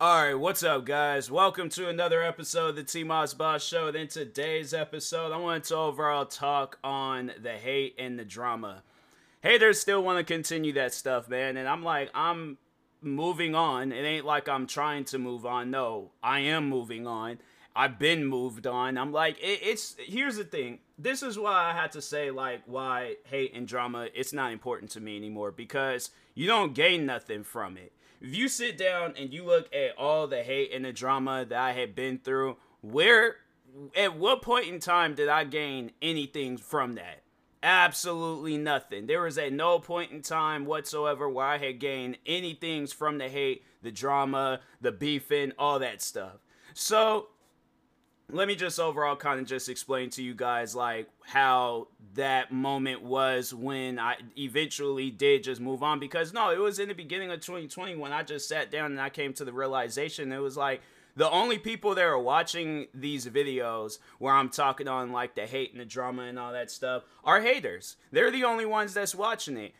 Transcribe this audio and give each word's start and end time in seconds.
All 0.00 0.22
right, 0.22 0.34
what's 0.34 0.62
up, 0.62 0.84
guys? 0.84 1.28
Welcome 1.28 1.70
to 1.70 1.88
another 1.88 2.22
episode 2.22 2.68
of 2.68 2.76
the 2.76 2.84
T 2.84 3.02
Moss 3.02 3.34
Boss 3.34 3.66
Show. 3.66 3.88
And 3.88 3.96
in 3.96 4.06
today's 4.06 4.72
episode, 4.72 5.32
I 5.32 5.38
want 5.38 5.64
to 5.64 5.74
overall 5.74 6.24
talk 6.24 6.78
on 6.84 7.32
the 7.42 7.54
hate 7.54 7.96
and 7.98 8.16
the 8.16 8.24
drama. 8.24 8.84
Haters 9.42 9.80
still 9.80 10.00
want 10.04 10.24
to 10.24 10.32
continue 10.32 10.72
that 10.74 10.94
stuff, 10.94 11.28
man. 11.28 11.56
And 11.56 11.68
I'm 11.68 11.82
like, 11.82 12.12
I'm 12.14 12.58
moving 13.02 13.56
on. 13.56 13.90
It 13.90 14.02
ain't 14.02 14.24
like 14.24 14.48
I'm 14.48 14.68
trying 14.68 15.04
to 15.06 15.18
move 15.18 15.44
on. 15.44 15.72
No, 15.72 16.12
I 16.22 16.40
am 16.40 16.68
moving 16.68 17.08
on. 17.08 17.38
I've 17.74 17.98
been 17.98 18.24
moved 18.24 18.68
on. 18.68 18.96
I'm 18.96 19.10
like, 19.10 19.36
it, 19.40 19.58
it's 19.64 19.96
here's 19.98 20.36
the 20.36 20.44
thing. 20.44 20.78
This 20.96 21.24
is 21.24 21.36
why 21.36 21.72
I 21.72 21.72
had 21.72 21.90
to 21.92 22.00
say 22.00 22.30
like 22.30 22.62
why 22.66 23.16
hate 23.24 23.52
and 23.52 23.66
drama 23.66 24.06
it's 24.14 24.32
not 24.32 24.52
important 24.52 24.92
to 24.92 25.00
me 25.00 25.16
anymore 25.16 25.50
because 25.50 26.10
you 26.36 26.46
don't 26.46 26.72
gain 26.72 27.04
nothing 27.04 27.42
from 27.42 27.76
it 27.76 27.92
if 28.20 28.36
you 28.36 28.48
sit 28.48 28.76
down 28.76 29.14
and 29.16 29.32
you 29.32 29.44
look 29.44 29.72
at 29.74 29.96
all 29.96 30.26
the 30.26 30.42
hate 30.42 30.72
and 30.72 30.84
the 30.84 30.92
drama 30.92 31.44
that 31.48 31.58
I 31.58 31.72
had 31.72 31.94
been 31.94 32.18
through, 32.18 32.56
where 32.80 33.36
at 33.96 34.16
what 34.16 34.42
point 34.42 34.66
in 34.66 34.80
time 34.80 35.14
did 35.14 35.28
I 35.28 35.44
gain 35.44 35.92
anything 36.02 36.56
from 36.56 36.94
that? 36.94 37.22
Absolutely 37.62 38.56
nothing. 38.56 39.06
There 39.06 39.22
was 39.22 39.38
at 39.38 39.52
no 39.52 39.78
point 39.78 40.12
in 40.12 40.22
time 40.22 40.64
whatsoever 40.64 41.28
where 41.28 41.46
I 41.46 41.58
had 41.58 41.80
gained 41.80 42.18
anything 42.24 42.86
from 42.86 43.18
the 43.18 43.28
hate, 43.28 43.64
the 43.82 43.90
drama, 43.90 44.60
the 44.80 44.92
beefing, 44.92 45.52
all 45.58 45.78
that 45.80 46.00
stuff. 46.00 46.38
So 46.74 47.28
let 48.30 48.46
me 48.46 48.54
just 48.54 48.78
overall 48.78 49.16
kind 49.16 49.40
of 49.40 49.46
just 49.46 49.68
explain 49.68 50.10
to 50.10 50.22
you 50.22 50.34
guys 50.34 50.74
like 50.74 51.08
how 51.24 51.88
that 52.14 52.52
moment 52.52 53.02
was 53.02 53.54
when 53.54 53.98
I 53.98 54.16
eventually 54.36 55.10
did 55.10 55.44
just 55.44 55.60
move 55.60 55.82
on 55.82 55.98
because 55.98 56.32
no, 56.32 56.50
it 56.50 56.58
was 56.58 56.78
in 56.78 56.88
the 56.88 56.94
beginning 56.94 57.30
of 57.30 57.40
2020 57.40 57.96
when 57.96 58.12
I 58.12 58.22
just 58.22 58.46
sat 58.46 58.70
down 58.70 58.90
and 58.92 59.00
I 59.00 59.08
came 59.08 59.32
to 59.34 59.44
the 59.44 59.52
realization 59.52 60.30
it 60.30 60.38
was 60.38 60.58
like 60.58 60.82
the 61.16 61.30
only 61.30 61.58
people 61.58 61.94
that 61.94 62.04
are 62.04 62.18
watching 62.18 62.88
these 62.92 63.26
videos 63.26 63.98
where 64.18 64.34
I'm 64.34 64.50
talking 64.50 64.88
on 64.88 65.10
like 65.10 65.34
the 65.34 65.46
hate 65.46 65.72
and 65.72 65.80
the 65.80 65.86
drama 65.86 66.24
and 66.24 66.38
all 66.38 66.52
that 66.52 66.70
stuff 66.70 67.04
are 67.24 67.40
haters. 67.40 67.96
They're 68.12 68.30
the 68.30 68.44
only 68.44 68.66
ones 68.66 68.92
that's 68.92 69.14
watching 69.14 69.56
it. 69.56 69.72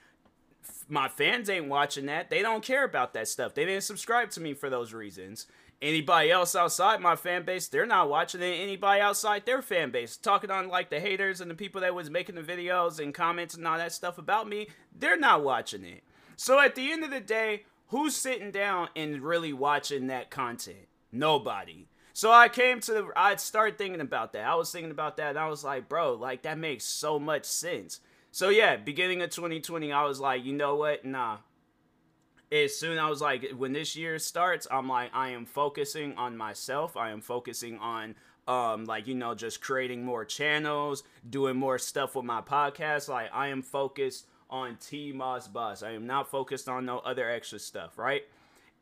My 0.88 1.08
fans 1.08 1.50
ain't 1.50 1.69
watching 1.69 2.06
that. 2.06 2.30
They 2.30 2.41
don't 2.41 2.64
care 2.64 2.84
about 2.84 3.12
that 3.12 3.28
stuff. 3.28 3.54
They 3.54 3.66
didn't 3.66 3.84
subscribe 3.84 4.30
to 4.30 4.41
me 4.41 4.54
for 4.54 4.70
those 4.70 4.94
reasons 4.94 5.46
anybody 5.81 6.31
else 6.31 6.55
outside 6.55 7.01
my 7.01 7.17
fan 7.17 7.45
base, 7.45 7.69
they're 7.69 7.87
not 7.87 8.09
watching 8.09 8.43
it. 8.43 8.61
Anybody 8.61 9.01
outside 9.01 9.47
their 9.47 9.62
fan 9.62 9.91
base, 9.91 10.17
talking 10.17 10.51
on 10.51 10.69
like 10.69 10.91
the 10.91 11.01
haters 11.01 11.41
and 11.41 11.51
the 11.51 11.55
people 11.55 11.81
that 11.81 11.95
was 11.95 12.11
making 12.11 12.34
the 12.34 12.43
videos 12.43 12.98
and 12.98 13.15
comments 13.15 13.55
and 13.55 13.67
all 13.67 13.79
that 13.79 13.93
stuff 13.93 14.19
about 14.19 14.49
me, 14.49 14.69
they're 14.97 15.19
not 15.19 15.45
watching 15.45 15.84
it. 15.84 16.03
So 16.37 16.61
at 16.61 16.75
the 16.75 16.93
end 16.93 17.05
of 17.05 17.11
the 17.11 17.21
day, 17.21 17.65
who's 17.89 18.17
sitting 18.17 18.51
down 18.51 18.89
and 18.95 19.23
really 19.23 19.53
watching 19.53 20.06
that 20.09 20.31
content? 20.31 20.89
Nobody. 21.12 21.89
So 22.12 22.33
I 22.33 22.49
came 22.49 22.81
to 22.81 22.93
the, 22.93 23.09
I 23.15 23.37
started 23.37 23.79
thinking 23.79 24.01
about 24.01 24.33
that. 24.33 24.45
I 24.45 24.56
was 24.56 24.73
thinking 24.73 24.91
about 24.91 25.17
that 25.19 25.31
and 25.31 25.39
I 25.39 25.49
was 25.49 25.62
like, 25.62 25.89
bro, 25.89 26.15
like 26.15 26.43
that 26.43 26.59
makes 26.59 26.84
so 26.84 27.19
much 27.19 27.45
sense. 27.45 28.01
So 28.31 28.49
yeah, 28.50 28.77
beginning 28.77 29.22
of 29.22 29.31
2020, 29.31 29.93
I 29.93 30.05
was 30.05 30.21
like, 30.21 30.44
you 30.44 30.53
know 30.53 30.77
what? 30.77 31.05
Nah, 31.05 31.38
as 32.50 32.76
soon 32.76 32.98
I 32.98 33.10
was 33.10 33.20
like, 33.20 33.50
when 33.56 33.72
this 33.72 33.94
year 33.97 34.19
starts, 34.19 34.66
I'm 34.70 34.88
like, 34.88 35.10
I 35.14 35.31
am 35.31 35.44
focusing 35.44 36.14
on 36.16 36.36
myself. 36.36 36.97
I 36.97 37.10
am 37.10 37.20
focusing 37.20 37.78
on, 37.78 38.14
um, 38.47 38.84
like 38.86 39.06
you 39.06 39.14
know, 39.14 39.34
just 39.34 39.60
creating 39.60 40.04
more 40.04 40.25
channels, 40.25 41.03
doing 41.28 41.56
more 41.56 41.78
stuff 41.78 42.14
with 42.14 42.25
my 42.25 42.41
podcast. 42.41 43.08
Like 43.08 43.31
I 43.34 43.48
am 43.48 43.62
focused 43.62 44.26
on 44.50 44.76
T 44.81 45.12
Moss 45.12 45.47
Boss. 45.48 45.82
I 45.82 45.91
am 45.91 46.06
not 46.06 46.31
focused 46.31 46.69
on 46.69 46.87
no 46.87 46.98
other 47.00 47.28
extra 47.28 47.58
stuff, 47.58 47.98
right? 47.98 48.25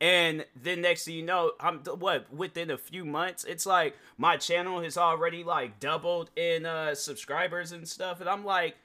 And 0.00 0.44
then 0.54 0.82
next 0.82 1.04
thing 1.06 1.14
you 1.14 1.22
know, 1.24 1.52
I'm 1.58 1.78
what 1.78 2.32
within 2.32 2.70
a 2.70 2.78
few 2.78 3.04
months, 3.04 3.44
it's 3.44 3.64
like 3.66 3.96
my 4.18 4.36
channel 4.36 4.82
has 4.82 4.98
already 4.98 5.42
like 5.42 5.80
doubled 5.80 6.30
in 6.36 6.66
uh 6.66 6.94
subscribers 6.94 7.72
and 7.72 7.88
stuff, 7.88 8.20
and 8.20 8.28
I'm 8.28 8.44
like 8.44 8.76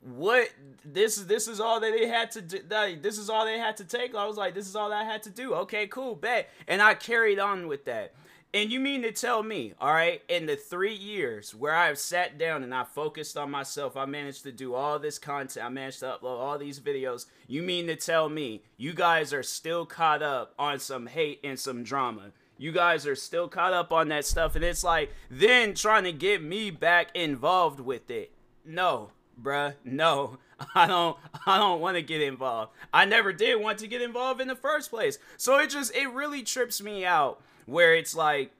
what 0.00 0.48
this 0.84 1.16
this 1.16 1.48
is 1.48 1.60
all 1.60 1.80
that 1.80 1.92
they 1.92 2.06
had 2.06 2.30
to 2.30 2.40
do 2.40 2.60
this 3.00 3.18
is 3.18 3.28
all 3.28 3.44
they 3.44 3.58
had 3.58 3.76
to 3.78 3.84
take. 3.84 4.14
I 4.14 4.26
was 4.26 4.36
like 4.36 4.54
this 4.54 4.68
is 4.68 4.76
all 4.76 4.92
i 4.92 5.04
had 5.04 5.22
to 5.24 5.30
do. 5.30 5.54
Okay 5.54 5.86
cool 5.86 6.14
bet. 6.14 6.48
And 6.66 6.80
i 6.80 6.94
carried 6.94 7.38
on 7.38 7.66
with 7.66 7.84
that. 7.86 8.14
And 8.54 8.72
you 8.72 8.80
mean 8.80 9.02
to 9.02 9.12
tell 9.12 9.42
me 9.42 9.74
all 9.80 9.92
right 9.92 10.22
in 10.28 10.46
the 10.46 10.56
three 10.56 10.94
years 10.94 11.54
where 11.54 11.74
i've 11.74 11.98
sat 11.98 12.38
down 12.38 12.62
and 12.62 12.74
i 12.74 12.84
focused 12.84 13.36
on 13.36 13.50
myself 13.50 13.94
i 13.94 14.06
managed 14.06 14.42
to 14.44 14.52
do 14.52 14.74
all 14.74 14.98
this 14.98 15.18
content 15.18 15.66
i 15.66 15.68
managed 15.68 16.00
to 16.00 16.06
upload 16.06 16.38
all 16.38 16.58
these 16.58 16.80
videos. 16.80 17.26
You 17.46 17.62
mean 17.62 17.88
to 17.88 17.96
tell 17.96 18.28
me 18.28 18.62
you 18.76 18.94
guys 18.94 19.32
are 19.32 19.42
still 19.42 19.84
caught 19.84 20.22
up 20.22 20.54
on 20.58 20.78
some 20.78 21.06
hate 21.08 21.40
and 21.42 21.58
some 21.58 21.82
drama? 21.82 22.32
You 22.56 22.72
guys 22.72 23.06
are 23.06 23.16
still 23.16 23.48
caught 23.48 23.72
up 23.72 23.92
on 23.92 24.08
that 24.08 24.24
stuff 24.24 24.54
and 24.54 24.64
it's 24.64 24.84
like 24.84 25.12
then 25.28 25.74
trying 25.74 26.04
to 26.04 26.12
get 26.12 26.40
me 26.40 26.70
back 26.70 27.14
involved 27.16 27.80
with 27.80 28.10
it. 28.10 28.32
No 28.64 29.10
bruh, 29.40 29.74
no, 29.84 30.38
I 30.74 30.86
don't 30.86 31.16
I 31.46 31.58
don't 31.58 31.80
want 31.80 31.96
to 31.96 32.02
get 32.02 32.20
involved. 32.20 32.72
I 32.92 33.04
never 33.04 33.32
did 33.32 33.60
want 33.60 33.78
to 33.78 33.86
get 33.86 34.02
involved 34.02 34.40
in 34.40 34.48
the 34.48 34.56
first 34.56 34.90
place. 34.90 35.18
So 35.36 35.58
it 35.58 35.70
just 35.70 35.94
it 35.94 36.08
really 36.08 36.42
trips 36.42 36.82
me 36.82 37.04
out 37.04 37.40
where 37.66 37.94
it's 37.94 38.14
like 38.14 38.52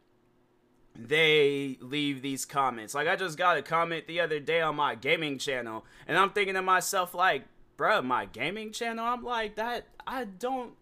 they 0.95 1.79
leave 1.81 2.23
these 2.23 2.45
comments. 2.45 2.95
Like 2.95 3.09
I 3.09 3.17
just 3.17 3.39
got 3.39 3.57
a 3.57 3.63
comment 3.63 4.07
the 4.07 4.21
other 4.21 4.41
day 4.41 4.61
on 4.61 4.77
my 4.77 4.95
gaming 4.95 5.39
channel 5.39 5.85
and 6.07 6.19
I'm 6.19 6.31
thinking 6.31 6.55
to 6.55 6.63
myself 6.63 7.15
like, 7.15 7.45
bruh, 7.77 8.05
my 8.05 8.27
gaming 8.27 8.73
channel, 8.73 9.05
I'm 9.05 9.23
like 9.23 9.57
that 9.57 9.87
I 10.07 10.25
don't 10.25 10.73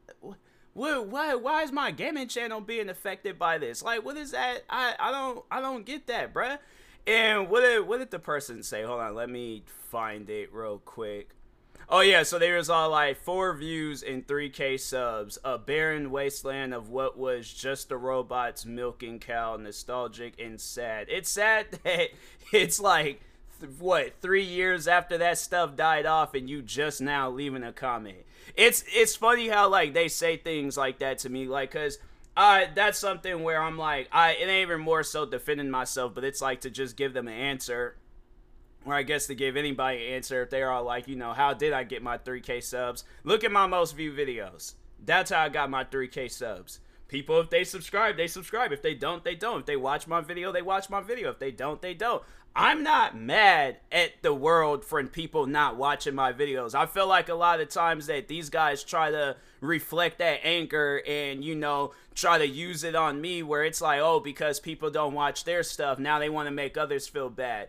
what, 0.73 1.07
why 1.07 1.35
why 1.35 1.63
is 1.63 1.73
my 1.73 1.91
gaming 1.91 2.29
channel 2.29 2.61
being 2.61 2.89
affected 2.89 3.39
by 3.39 3.59
this? 3.59 3.83
Like 3.83 4.05
what 4.05 4.17
is 4.17 4.31
that? 4.33 4.63
I 4.69 4.95
I 4.99 5.11
don't 5.11 5.45
I 5.51 5.61
don't 5.61 5.85
get 5.85 6.07
that, 6.07 6.33
bruh. 6.33 6.59
And 7.07 7.49
what 7.49 7.61
did 7.61 7.87
what 7.87 7.99
did 7.99 8.11
the 8.11 8.19
person 8.19 8.63
say? 8.63 8.83
Hold 8.83 9.01
on, 9.01 9.15
let 9.15 9.31
me 9.31 9.63
find 9.91 10.29
it 10.29 10.53
real 10.53 10.79
quick. 10.79 11.31
Oh 11.89 12.01
yeah, 12.01 12.25
so 12.25 12.39
there 12.41 12.57
was 12.57 12.69
all 12.69 12.91
like 12.91 13.23
four 13.23 13.55
views 13.55 14.03
and 14.03 14.27
3k 14.27 14.81
subs. 14.81 15.39
A 15.45 15.57
barren 15.57 16.11
wasteland 16.11 16.75
of 16.75 16.89
what 16.89 17.17
was 17.17 17.53
just 17.53 17.89
the 17.89 17.97
robots 17.97 18.67
milking 18.67 19.21
cow, 19.21 19.57
nostalgic 19.57 20.35
and 20.41 20.61
sad. 20.61 21.07
It's 21.09 21.31
sad 21.31 21.67
that 21.85 22.09
it's 22.53 22.81
like 22.81 23.21
th- 23.61 23.71
what 23.79 24.15
three 24.21 24.43
years 24.43 24.89
after 24.89 25.17
that 25.19 25.39
stuff 25.39 25.77
died 25.77 26.07
off, 26.07 26.35
and 26.35 26.51
you 26.51 26.61
just 26.61 27.01
now 27.01 27.31
leaving 27.31 27.63
a 27.63 27.73
comment. 27.73 28.19
It's 28.57 28.83
it's 28.89 29.15
funny 29.15 29.47
how 29.47 29.69
like 29.69 29.95
they 29.95 30.09
say 30.09 30.37
things 30.37 30.77
like 30.77 30.99
that 30.99 31.19
to 31.19 31.29
me, 31.29 31.47
like 31.47 31.71
because 31.71 31.99
that's 32.37 32.99
something 32.99 33.43
where 33.43 33.63
I'm 33.63 33.79
like, 33.79 34.09
I 34.13 34.33
it 34.33 34.43
ain't 34.43 34.69
even 34.69 34.81
more 34.81 35.03
so 35.03 35.27
defending 35.27 35.71
myself, 35.71 36.15
but 36.15 36.25
it's 36.25 36.41
like 36.41 36.61
to 36.63 36.71
just 36.71 36.97
give 36.97 37.15
them 37.15 37.29
an 37.29 37.35
answer. 37.35 37.97
Or 38.85 38.95
I 38.95 39.03
guess 39.03 39.27
to 39.27 39.35
give 39.35 39.57
anybody 39.57 40.07
an 40.07 40.15
answer 40.15 40.43
if 40.43 40.51
they're 40.51 40.81
like, 40.81 41.09
you 41.09 41.17
know, 41.17 41.33
how 41.33 41.55
did 41.55 41.73
I 41.73 41.83
get 41.83 42.03
my 42.03 42.19
3K 42.19 42.63
subs? 42.63 43.03
Look 43.25 43.43
at 43.43 43.51
my 43.51 43.67
most 43.67 43.97
viewed 43.97 44.17
videos. 44.17 44.75
That's 45.05 45.31
how 45.31 45.43
I 45.43 45.49
got 45.49 45.71
my 45.71 45.85
3K 45.85 46.31
subs. 46.31 46.81
People, 47.09 47.41
if 47.41 47.51
they 47.51 47.65
subscribe, 47.65 48.17
they 48.17 48.27
subscribe. 48.27 48.73
If 48.73 48.83
they 48.83 48.95
don't, 48.95 49.25
they 49.25 49.35
don't. 49.35 49.61
If 49.61 49.67
they 49.67 49.77
watch 49.77 50.07
my 50.07 50.21
video, 50.21 50.53
they 50.53 50.63
watch 50.63 50.91
my 50.91 51.01
video. 51.01 51.31
If 51.31 51.39
they 51.39 51.53
don't, 51.53 51.81
they 51.81 51.95
don't. 51.95 52.23
I'm 52.59 52.83
not 52.83 53.15
mad 53.15 53.77
at 53.93 54.23
the 54.23 54.33
world 54.33 54.83
for 54.83 55.05
people 55.05 55.45
not 55.45 55.77
watching 55.77 56.15
my 56.15 56.33
videos. 56.33 56.75
I 56.75 56.87
feel 56.87 57.07
like 57.07 57.29
a 57.29 57.35
lot 57.35 57.61
of 57.61 57.69
times 57.69 58.07
that 58.07 58.29
these 58.29 58.49
guys 58.49 58.83
try 58.83 59.11
to 59.11 59.37
reflect 59.61 60.19
that 60.19 60.41
anger 60.43 61.03
and, 61.07 61.45
you 61.45 61.55
know, 61.55 61.93
try 62.15 62.39
to 62.39 62.47
use 62.47 62.83
it 62.83 62.95
on 62.95 63.21
me 63.21 63.43
where 63.43 63.63
it's 63.63 63.83
like, 63.83 64.01
oh, 64.01 64.21
because 64.21 64.59
people 64.59 64.91
don't 64.91 65.13
watch 65.13 65.45
their 65.45 65.63
stuff, 65.63 65.99
now 65.99 66.19
they 66.19 66.31
want 66.31 66.47
to 66.47 66.51
make 66.51 66.79
others 66.79 67.07
feel 67.07 67.29
bad. 67.29 67.69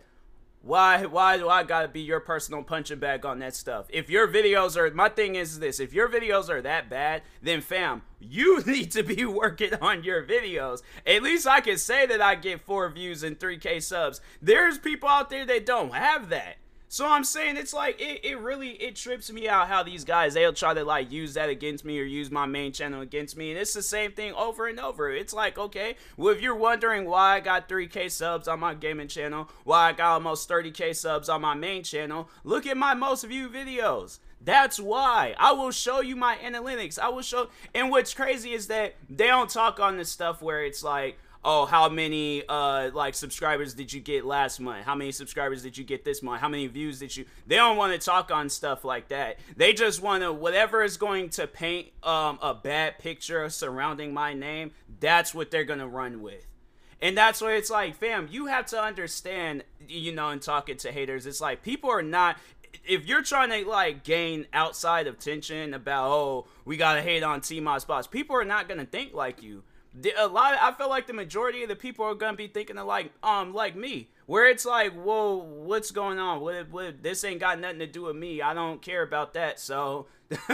Why 0.62 1.06
why 1.06 1.36
do 1.38 1.48
I 1.48 1.62
gotta 1.62 1.88
be 1.88 2.00
your 2.00 2.20
personal 2.20 2.62
punching 2.62 2.98
bag 2.98 3.24
on 3.24 3.38
that 3.38 3.54
stuff? 3.54 3.86
If 3.90 4.10
your 4.10 4.26
videos 4.26 4.76
are 4.76 4.92
my 4.92 5.08
thing 5.08 5.36
is 5.36 5.60
this, 5.60 5.78
if 5.80 5.92
your 5.92 6.08
videos 6.08 6.48
are 6.48 6.60
that 6.62 6.90
bad, 6.90 7.22
then 7.40 7.60
fam, 7.60 8.02
you 8.18 8.60
need 8.66 8.90
to 8.92 9.02
be 9.02 9.24
working 9.24 9.74
on 9.80 10.02
your 10.02 10.24
videos. 10.24 10.82
At 11.06 11.22
least 11.22 11.46
I 11.46 11.60
can 11.60 11.78
say 11.78 12.06
that 12.06 12.20
I 12.20 12.34
get 12.34 12.60
four 12.60 12.88
views 12.90 13.22
and 13.22 13.38
3k 13.38 13.82
subs. 13.82 14.20
There's 14.42 14.78
people 14.78 15.08
out 15.08 15.30
there 15.30 15.46
that 15.46 15.64
don't 15.64 15.94
have 15.94 16.28
that. 16.30 16.56
So 16.90 17.06
I'm 17.06 17.24
saying 17.24 17.58
it's 17.58 17.74
like 17.74 18.00
it, 18.00 18.24
it 18.24 18.38
really 18.38 18.70
it 18.70 18.96
trips 18.96 19.30
me 19.30 19.46
out 19.46 19.68
how 19.68 19.82
these 19.82 20.04
guys 20.04 20.32
they'll 20.32 20.54
try 20.54 20.72
to 20.72 20.84
like 20.84 21.12
use 21.12 21.34
that 21.34 21.50
against 21.50 21.84
me 21.84 22.00
or 22.00 22.04
use 22.04 22.30
my 22.30 22.46
main 22.46 22.72
channel 22.72 23.02
against 23.02 23.36
me 23.36 23.50
and 23.50 23.60
it's 23.60 23.74
the 23.74 23.82
same 23.82 24.12
thing 24.12 24.32
over 24.32 24.66
and 24.66 24.80
over. 24.80 25.10
It's 25.10 25.34
like 25.34 25.58
okay, 25.58 25.96
well 26.16 26.34
if 26.34 26.40
you're 26.40 26.54
wondering 26.54 27.04
why 27.04 27.36
I 27.36 27.40
got 27.40 27.68
3k 27.68 28.10
subs 28.10 28.48
on 28.48 28.60
my 28.60 28.72
gaming 28.72 29.08
channel, 29.08 29.50
why 29.64 29.90
I 29.90 29.92
got 29.92 30.14
almost 30.14 30.48
30k 30.48 30.96
subs 30.96 31.28
on 31.28 31.42
my 31.42 31.54
main 31.54 31.82
channel, 31.82 32.30
look 32.42 32.66
at 32.66 32.78
my 32.78 32.94
most 32.94 33.24
viewed 33.24 33.52
videos. 33.52 34.18
That's 34.40 34.80
why 34.80 35.34
I 35.38 35.52
will 35.52 35.72
show 35.72 36.00
you 36.00 36.16
my 36.16 36.36
analytics. 36.36 36.98
I 36.98 37.10
will 37.10 37.22
show 37.22 37.48
and 37.74 37.90
what's 37.90 38.14
crazy 38.14 38.52
is 38.52 38.68
that 38.68 38.94
they 39.10 39.26
don't 39.26 39.50
talk 39.50 39.78
on 39.78 39.98
this 39.98 40.08
stuff 40.08 40.40
where 40.40 40.64
it's 40.64 40.82
like 40.82 41.18
oh, 41.44 41.66
how 41.66 41.88
many 41.88 42.42
uh 42.48 42.90
like 42.92 43.14
subscribers 43.14 43.74
did 43.74 43.92
you 43.92 44.00
get 44.00 44.24
last 44.24 44.60
month? 44.60 44.84
How 44.84 44.94
many 44.94 45.12
subscribers 45.12 45.62
did 45.62 45.78
you 45.78 45.84
get 45.84 46.04
this 46.04 46.22
month? 46.22 46.40
How 46.40 46.48
many 46.48 46.66
views 46.66 46.98
did 46.98 47.16
you? 47.16 47.24
They 47.46 47.56
don't 47.56 47.76
want 47.76 47.98
to 47.98 48.04
talk 48.04 48.30
on 48.30 48.48
stuff 48.48 48.84
like 48.84 49.08
that. 49.08 49.38
They 49.56 49.72
just 49.72 50.02
want 50.02 50.22
to 50.22 50.32
whatever 50.32 50.82
is 50.82 50.96
going 50.96 51.30
to 51.30 51.46
paint 51.46 51.88
um 52.02 52.38
a 52.42 52.54
bad 52.54 52.98
picture 52.98 53.48
surrounding 53.50 54.12
my 54.12 54.34
name. 54.34 54.72
That's 55.00 55.34
what 55.34 55.50
they're 55.50 55.64
gonna 55.64 55.88
run 55.88 56.22
with. 56.22 56.46
And 57.00 57.16
that's 57.16 57.40
why 57.40 57.52
it's 57.52 57.70
like, 57.70 57.94
fam, 57.94 58.26
you 58.28 58.46
have 58.46 58.66
to 58.66 58.82
understand, 58.82 59.62
you 59.86 60.12
know, 60.12 60.30
and 60.30 60.42
talking 60.42 60.76
to 60.78 60.90
haters, 60.90 61.26
it's 61.26 61.40
like 61.40 61.62
people 61.62 61.90
are 61.90 62.02
not 62.02 62.36
if 62.86 63.06
you're 63.06 63.22
trying 63.22 63.50
to 63.50 63.68
like 63.68 64.04
gain 64.04 64.46
outside 64.52 65.06
of 65.06 65.18
tension 65.18 65.74
about 65.74 66.10
oh 66.10 66.46
we 66.64 66.76
gotta 66.76 67.02
hate 67.02 67.22
on 67.22 67.40
T 67.40 67.60
boss, 67.60 68.06
people 68.06 68.36
are 68.36 68.44
not 68.44 68.68
gonna 68.68 68.84
think 68.84 69.14
like 69.14 69.42
you 69.42 69.62
a 70.18 70.26
lot 70.26 70.54
of, 70.54 70.60
I 70.62 70.72
feel 70.72 70.88
like 70.88 71.06
the 71.06 71.12
majority 71.12 71.62
of 71.62 71.68
the 71.68 71.76
people 71.76 72.04
are 72.04 72.14
gonna 72.14 72.36
be 72.36 72.48
thinking 72.48 72.78
of 72.78 72.86
like 72.86 73.12
um 73.22 73.52
like 73.52 73.76
me 73.76 74.08
where 74.26 74.48
it's 74.48 74.66
like 74.66 74.92
whoa 74.94 75.36
what's 75.36 75.90
going 75.90 76.18
on? 76.18 76.40
What, 76.40 76.70
what 76.70 77.02
this 77.02 77.24
ain't 77.24 77.40
got 77.40 77.58
nothing 77.58 77.78
to 77.80 77.86
do 77.86 78.02
with 78.02 78.16
me. 78.16 78.42
I 78.42 78.54
don't 78.54 78.82
care 78.82 79.02
about 79.02 79.34
that. 79.34 79.58
So 79.58 80.06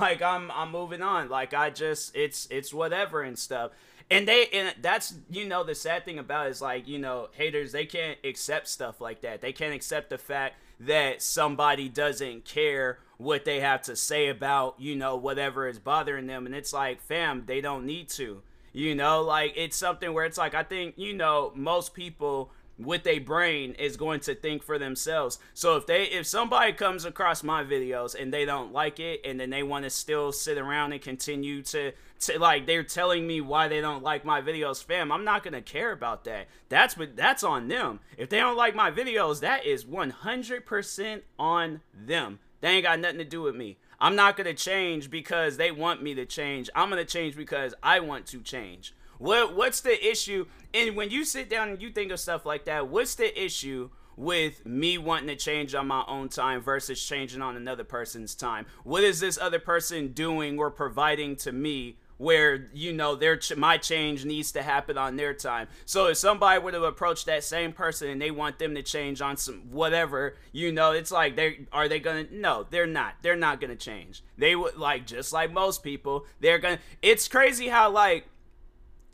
like 0.00 0.22
I'm 0.22 0.50
I'm 0.50 0.70
moving 0.70 1.02
on. 1.02 1.28
Like 1.28 1.54
I 1.54 1.70
just 1.70 2.16
it's 2.16 2.48
it's 2.50 2.72
whatever 2.72 3.22
and 3.22 3.38
stuff. 3.38 3.72
And 4.10 4.26
they 4.26 4.46
and 4.52 4.74
that's 4.80 5.14
you 5.30 5.46
know 5.46 5.62
the 5.62 5.74
sad 5.74 6.04
thing 6.04 6.18
about 6.18 6.48
is 6.48 6.60
like 6.60 6.88
you 6.88 6.98
know 6.98 7.28
haters 7.32 7.72
they 7.72 7.86
can't 7.86 8.18
accept 8.24 8.68
stuff 8.68 9.00
like 9.00 9.20
that. 9.20 9.40
They 9.40 9.52
can't 9.52 9.74
accept 9.74 10.10
the 10.10 10.18
fact 10.18 10.56
that 10.80 11.22
somebody 11.22 11.88
doesn't 11.88 12.44
care 12.44 12.98
what 13.18 13.44
they 13.44 13.60
have 13.60 13.82
to 13.82 13.94
say 13.94 14.28
about 14.28 14.76
you 14.80 14.96
know 14.96 15.16
whatever 15.16 15.68
is 15.68 15.78
bothering 15.78 16.26
them. 16.26 16.46
And 16.46 16.54
it's 16.54 16.72
like 16.72 17.00
fam 17.02 17.44
they 17.46 17.60
don't 17.60 17.84
need 17.84 18.08
to 18.10 18.42
you 18.72 18.94
know, 18.94 19.22
like 19.22 19.54
it's 19.56 19.76
something 19.76 20.12
where 20.12 20.24
it's 20.24 20.38
like 20.38 20.54
I 20.54 20.62
think, 20.62 20.94
you 20.96 21.12
know, 21.14 21.52
most 21.54 21.94
people 21.94 22.52
with 22.78 23.06
a 23.06 23.18
brain 23.18 23.72
is 23.72 23.96
going 23.96 24.20
to 24.20 24.34
think 24.34 24.62
for 24.62 24.78
themselves. 24.78 25.38
So 25.54 25.76
if 25.76 25.86
they 25.86 26.04
if 26.04 26.26
somebody 26.26 26.72
comes 26.72 27.04
across 27.04 27.42
my 27.42 27.62
videos 27.62 28.20
and 28.20 28.32
they 28.32 28.44
don't 28.44 28.72
like 28.72 28.98
it 28.98 29.20
and 29.24 29.38
then 29.38 29.50
they 29.50 29.62
want 29.62 29.84
to 29.84 29.90
still 29.90 30.32
sit 30.32 30.58
around 30.58 30.92
and 30.92 31.02
continue 31.02 31.62
to 31.64 31.92
to 32.20 32.38
like 32.38 32.66
they're 32.66 32.82
telling 32.82 33.26
me 33.26 33.40
why 33.40 33.68
they 33.68 33.80
don't 33.80 34.02
like 34.02 34.24
my 34.24 34.40
videos, 34.40 34.82
fam, 34.82 35.12
I'm 35.12 35.24
not 35.24 35.42
going 35.42 35.54
to 35.54 35.62
care 35.62 35.92
about 35.92 36.24
that. 36.24 36.48
That's 36.68 36.96
what 36.96 37.16
that's 37.16 37.44
on 37.44 37.68
them. 37.68 38.00
If 38.16 38.28
they 38.28 38.38
don't 38.38 38.56
like 38.56 38.74
my 38.74 38.90
videos, 38.90 39.40
that 39.40 39.66
is 39.66 39.84
100% 39.84 41.22
on 41.38 41.80
them. 41.94 42.38
They 42.60 42.68
ain't 42.68 42.84
got 42.84 43.00
nothing 43.00 43.18
to 43.18 43.24
do 43.24 43.42
with 43.42 43.54
me. 43.54 43.78
I'm 44.00 44.16
not 44.16 44.36
going 44.36 44.46
to 44.46 44.54
change 44.54 45.10
because 45.10 45.56
they 45.56 45.70
want 45.70 46.02
me 46.02 46.14
to 46.14 46.24
change. 46.24 46.70
I'm 46.74 46.88
going 46.88 47.04
to 47.04 47.10
change 47.10 47.36
because 47.36 47.74
I 47.82 48.00
want 48.00 48.26
to 48.28 48.40
change. 48.40 48.94
What 49.18 49.54
what's 49.54 49.82
the 49.82 50.08
issue? 50.08 50.46
And 50.72 50.96
when 50.96 51.10
you 51.10 51.24
sit 51.26 51.50
down 51.50 51.68
and 51.68 51.82
you 51.82 51.90
think 51.90 52.10
of 52.10 52.18
stuff 52.18 52.46
like 52.46 52.64
that, 52.64 52.88
what's 52.88 53.14
the 53.14 53.38
issue 53.38 53.90
with 54.16 54.64
me 54.64 54.96
wanting 54.96 55.28
to 55.28 55.36
change 55.36 55.74
on 55.74 55.86
my 55.86 56.04
own 56.08 56.30
time 56.30 56.62
versus 56.62 57.04
changing 57.04 57.42
on 57.42 57.56
another 57.56 57.84
person's 57.84 58.34
time? 58.34 58.64
What 58.82 59.04
is 59.04 59.20
this 59.20 59.36
other 59.36 59.58
person 59.58 60.08
doing 60.08 60.58
or 60.58 60.70
providing 60.70 61.36
to 61.36 61.52
me 61.52 61.96
where 62.20 62.68
you 62.74 62.92
know 62.92 63.16
their 63.16 63.40
my 63.56 63.78
change 63.78 64.26
needs 64.26 64.52
to 64.52 64.60
happen 64.62 64.98
on 64.98 65.16
their 65.16 65.32
time. 65.32 65.66
So 65.86 66.08
if 66.08 66.18
somebody 66.18 66.60
were 66.60 66.70
to 66.70 66.84
approach 66.84 67.24
that 67.24 67.42
same 67.44 67.72
person 67.72 68.10
and 68.10 68.20
they 68.20 68.30
want 68.30 68.58
them 68.58 68.74
to 68.74 68.82
change 68.82 69.22
on 69.22 69.38
some 69.38 69.62
whatever, 69.70 70.36
you 70.52 70.70
know, 70.70 70.92
it's 70.92 71.10
like 71.10 71.34
they 71.34 71.66
are 71.72 71.88
they 71.88 71.98
gonna 71.98 72.26
no, 72.30 72.66
they're 72.68 72.86
not. 72.86 73.14
They're 73.22 73.36
not 73.36 73.58
gonna 73.58 73.74
change. 73.74 74.22
They 74.36 74.54
would 74.54 74.76
like 74.76 75.06
just 75.06 75.32
like 75.32 75.50
most 75.50 75.82
people, 75.82 76.26
they're 76.40 76.58
gonna. 76.58 76.80
It's 77.00 77.26
crazy 77.26 77.68
how 77.68 77.90
like 77.90 78.26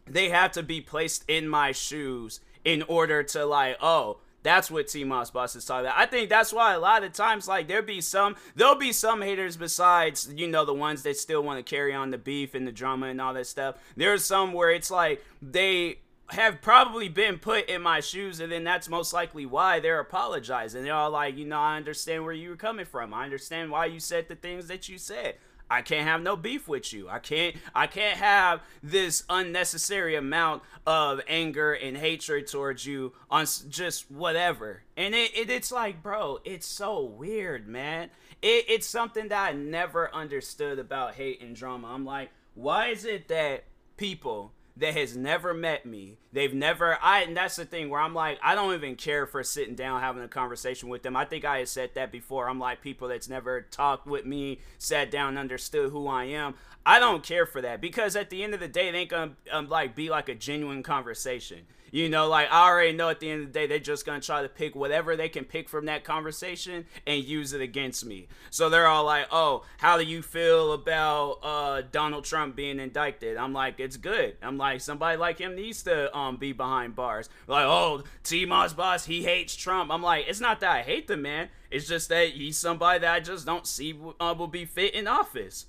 they 0.08 0.30
have 0.30 0.50
to 0.52 0.64
be 0.64 0.80
placed 0.80 1.24
in 1.28 1.48
my 1.48 1.70
shoes 1.70 2.40
in 2.64 2.82
order 2.82 3.22
to 3.22 3.46
like 3.46 3.76
oh 3.80 4.18
that's 4.46 4.70
what 4.70 4.88
T 4.88 5.04
Moss 5.04 5.30
Boss 5.30 5.56
is 5.56 5.64
talking 5.64 5.86
about. 5.86 5.98
I 5.98 6.06
think 6.06 6.30
that's 6.30 6.52
why 6.52 6.74
a 6.74 6.78
lot 6.78 7.02
of 7.02 7.12
times, 7.12 7.48
like, 7.48 7.68
there'll 7.68 7.84
be 7.84 8.00
some, 8.00 8.36
there'll 8.54 8.76
be 8.76 8.92
some 8.92 9.20
haters 9.20 9.56
besides, 9.56 10.32
you 10.34 10.46
know, 10.46 10.64
the 10.64 10.74
ones 10.74 11.02
that 11.02 11.16
still 11.16 11.42
want 11.42 11.58
to 11.58 11.68
carry 11.68 11.92
on 11.92 12.10
the 12.10 12.18
beef 12.18 12.54
and 12.54 12.66
the 12.66 12.72
drama 12.72 13.06
and 13.08 13.20
all 13.20 13.34
that 13.34 13.46
stuff. 13.46 13.76
There's 13.96 14.24
some 14.24 14.52
where 14.52 14.70
it's 14.70 14.90
like 14.90 15.24
they 15.42 15.98
have 16.30 16.60
probably 16.60 17.08
been 17.08 17.38
put 17.38 17.68
in 17.68 17.80
my 17.82 18.00
shoes, 18.00 18.40
and 18.40 18.50
then 18.50 18.64
that's 18.64 18.88
most 18.88 19.12
likely 19.12 19.46
why 19.46 19.78
they're 19.78 20.00
apologizing. 20.00 20.82
They're 20.82 20.94
all 20.94 21.10
like, 21.10 21.36
you 21.36 21.44
know, 21.44 21.60
I 21.60 21.76
understand 21.76 22.24
where 22.24 22.32
you 22.32 22.50
were 22.50 22.56
coming 22.56 22.86
from. 22.86 23.14
I 23.14 23.24
understand 23.24 23.70
why 23.70 23.86
you 23.86 24.00
said 24.00 24.28
the 24.28 24.34
things 24.34 24.66
that 24.68 24.88
you 24.88 24.98
said. 24.98 25.36
I 25.70 25.82
can't 25.82 26.06
have 26.06 26.22
no 26.22 26.36
beef 26.36 26.68
with 26.68 26.92
you. 26.92 27.08
I 27.08 27.18
can't 27.18 27.56
I 27.74 27.86
can't 27.86 28.16
have 28.18 28.62
this 28.82 29.24
unnecessary 29.28 30.14
amount 30.14 30.62
of 30.86 31.20
anger 31.26 31.72
and 31.72 31.96
hatred 31.96 32.46
towards 32.46 32.86
you 32.86 33.12
on 33.30 33.46
just 33.68 34.10
whatever. 34.10 34.82
And 34.96 35.14
it, 35.14 35.36
it 35.36 35.50
it's 35.50 35.72
like, 35.72 36.02
bro, 36.02 36.38
it's 36.44 36.66
so 36.66 37.02
weird, 37.02 37.66
man. 37.66 38.10
It, 38.42 38.66
it's 38.68 38.86
something 38.86 39.28
that 39.28 39.48
I 39.48 39.52
never 39.52 40.14
understood 40.14 40.78
about 40.78 41.14
hate 41.14 41.40
and 41.40 41.56
drama. 41.56 41.88
I'm 41.88 42.04
like, 42.04 42.30
why 42.54 42.88
is 42.88 43.04
it 43.04 43.28
that 43.28 43.64
people 43.96 44.52
that 44.76 44.94
has 44.94 45.16
never 45.16 45.54
met 45.54 45.86
me. 45.86 46.18
They've 46.32 46.52
never 46.52 46.98
I 47.02 47.22
and 47.22 47.36
that's 47.36 47.56
the 47.56 47.64
thing 47.64 47.88
where 47.88 48.00
I'm 48.00 48.14
like, 48.14 48.38
I 48.42 48.54
don't 48.54 48.74
even 48.74 48.96
care 48.96 49.26
for 49.26 49.42
sitting 49.42 49.74
down 49.74 50.00
having 50.00 50.22
a 50.22 50.28
conversation 50.28 50.88
with 50.88 51.02
them. 51.02 51.16
I 51.16 51.24
think 51.24 51.44
I 51.44 51.58
had 51.58 51.68
said 51.68 51.90
that 51.94 52.12
before. 52.12 52.48
I'm 52.48 52.58
like 52.58 52.82
people 52.82 53.08
that's 53.08 53.28
never 53.28 53.62
talked 53.62 54.06
with 54.06 54.26
me, 54.26 54.60
sat 54.78 55.10
down, 55.10 55.38
understood 55.38 55.90
who 55.90 56.06
I 56.08 56.24
am. 56.24 56.54
I 56.84 57.00
don't 57.00 57.24
care 57.24 57.46
for 57.46 57.60
that 57.62 57.80
because 57.80 58.14
at 58.14 58.30
the 58.30 58.44
end 58.44 58.54
of 58.54 58.60
the 58.60 58.68
day, 58.68 58.88
it 58.88 58.94
ain't 58.94 59.10
gonna 59.10 59.32
um, 59.50 59.68
like 59.68 59.96
be 59.96 60.10
like 60.10 60.28
a 60.28 60.34
genuine 60.34 60.82
conversation. 60.82 61.66
You 61.90 62.08
know, 62.08 62.28
like 62.28 62.48
I 62.50 62.68
already 62.68 62.92
know 62.92 63.08
at 63.08 63.20
the 63.20 63.30
end 63.30 63.42
of 63.42 63.52
the 63.52 63.52
day, 63.52 63.66
they're 63.66 63.78
just 63.78 64.04
gonna 64.04 64.20
try 64.20 64.42
to 64.42 64.48
pick 64.48 64.74
whatever 64.74 65.16
they 65.16 65.28
can 65.28 65.44
pick 65.44 65.68
from 65.68 65.86
that 65.86 66.04
conversation 66.04 66.86
and 67.06 67.24
use 67.24 67.52
it 67.52 67.60
against 67.60 68.04
me. 68.04 68.28
So 68.50 68.68
they're 68.68 68.86
all 68.86 69.04
like, 69.04 69.26
"Oh, 69.30 69.64
how 69.78 69.96
do 69.96 70.04
you 70.04 70.22
feel 70.22 70.72
about 70.72 71.38
uh, 71.42 71.82
Donald 71.90 72.24
Trump 72.24 72.56
being 72.56 72.80
indicted?" 72.80 73.36
I'm 73.36 73.52
like, 73.52 73.80
"It's 73.80 73.96
good." 73.96 74.36
I'm 74.42 74.58
like, 74.58 74.80
somebody 74.80 75.16
like 75.16 75.38
him 75.38 75.54
needs 75.54 75.82
to 75.84 76.14
um, 76.16 76.36
be 76.36 76.52
behind 76.52 76.96
bars. 76.96 77.28
Like, 77.46 77.64
"Oh, 77.64 78.02
T 78.24 78.46
Moss 78.46 78.72
boss, 78.72 79.06
he 79.06 79.22
hates 79.22 79.54
Trump." 79.54 79.90
I'm 79.90 80.02
like, 80.02 80.26
it's 80.28 80.40
not 80.40 80.60
that 80.60 80.70
I 80.70 80.82
hate 80.82 81.06
the 81.08 81.16
man. 81.16 81.48
It's 81.70 81.86
just 81.88 82.08
that 82.08 82.30
he's 82.30 82.58
somebody 82.58 83.00
that 83.00 83.12
I 83.12 83.20
just 83.20 83.46
don't 83.46 83.66
see 83.66 83.98
uh, 84.20 84.34
will 84.36 84.46
be 84.46 84.64
fit 84.64 84.94
in 84.94 85.06
office 85.06 85.66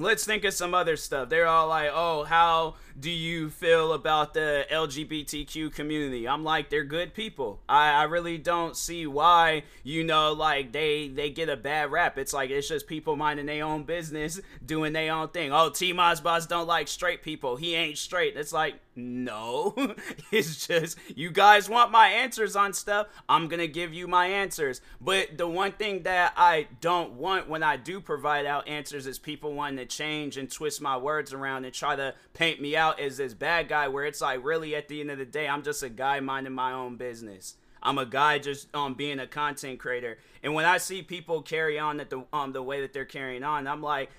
let's 0.00 0.24
think 0.24 0.44
of 0.44 0.54
some 0.54 0.74
other 0.74 0.96
stuff. 0.96 1.28
They're 1.28 1.46
all 1.46 1.68
like, 1.68 1.90
"Oh, 1.92 2.24
how 2.24 2.76
do 2.98 3.10
you 3.10 3.50
feel 3.50 3.92
about 3.92 4.34
the 4.34 4.66
LGBTQ 4.70 5.72
community?" 5.72 6.26
I'm 6.26 6.44
like, 6.44 6.70
"They're 6.70 6.84
good 6.84 7.14
people. 7.14 7.60
I, 7.68 7.90
I 7.92 8.02
really 8.04 8.38
don't 8.38 8.76
see 8.76 9.06
why 9.06 9.64
you 9.82 10.04
know 10.04 10.32
like 10.32 10.72
they 10.72 11.08
they 11.08 11.30
get 11.30 11.48
a 11.48 11.56
bad 11.56 11.90
rap. 11.90 12.18
It's 12.18 12.32
like 12.32 12.50
it's 12.50 12.68
just 12.68 12.86
people 12.86 13.16
minding 13.16 13.46
their 13.46 13.64
own 13.64 13.84
business, 13.84 14.40
doing 14.66 14.92
their 14.92 15.12
own 15.12 15.28
thing. 15.28 15.52
Oh, 15.52 15.70
T 15.70 15.92
boss 15.92 16.46
don't 16.46 16.66
like 16.66 16.88
straight 16.88 17.22
people. 17.22 17.56
He 17.56 17.74
ain't 17.74 17.98
straight. 17.98 18.36
It's 18.36 18.52
like 18.52 18.80
no, 18.98 19.74
it's 20.32 20.66
just 20.66 20.98
you 21.14 21.30
guys 21.30 21.68
want 21.68 21.92
my 21.92 22.08
answers 22.08 22.56
on 22.56 22.72
stuff. 22.72 23.06
I'm 23.28 23.46
gonna 23.46 23.68
give 23.68 23.94
you 23.94 24.08
my 24.08 24.26
answers. 24.26 24.80
But 25.00 25.38
the 25.38 25.46
one 25.46 25.72
thing 25.72 26.02
that 26.02 26.32
I 26.36 26.66
don't 26.80 27.12
want 27.12 27.48
when 27.48 27.62
I 27.62 27.76
do 27.76 28.00
provide 28.00 28.44
out 28.44 28.66
answers 28.66 29.06
is 29.06 29.18
people 29.18 29.54
wanting 29.54 29.76
to 29.76 29.86
change 29.86 30.36
and 30.36 30.50
twist 30.50 30.80
my 30.80 30.96
words 30.96 31.32
around 31.32 31.64
and 31.64 31.72
try 31.72 31.94
to 31.94 32.14
paint 32.34 32.60
me 32.60 32.76
out 32.76 32.87
as 32.98 33.18
this 33.18 33.34
bad 33.34 33.68
guy. 33.68 33.88
Where 33.88 34.04
it's 34.04 34.20
like, 34.20 34.44
really, 34.44 34.74
at 34.74 34.88
the 34.88 35.00
end 35.00 35.10
of 35.10 35.18
the 35.18 35.24
day, 35.24 35.48
I'm 35.48 35.62
just 35.62 35.82
a 35.82 35.88
guy 35.88 36.20
minding 36.20 36.52
my 36.52 36.72
own 36.72 36.96
business. 36.96 37.56
I'm 37.82 37.98
a 37.98 38.06
guy 38.06 38.38
just 38.38 38.74
um 38.74 38.94
being 38.94 39.18
a 39.18 39.26
content 39.26 39.78
creator. 39.78 40.18
And 40.42 40.54
when 40.54 40.64
I 40.64 40.78
see 40.78 41.02
people 41.02 41.42
carry 41.42 41.78
on 41.78 42.00
at 42.00 42.10
the 42.10 42.24
um 42.32 42.52
the 42.52 42.62
way 42.62 42.80
that 42.80 42.92
they're 42.92 43.04
carrying 43.04 43.44
on, 43.44 43.66
I'm 43.66 43.82
like, 43.82 44.10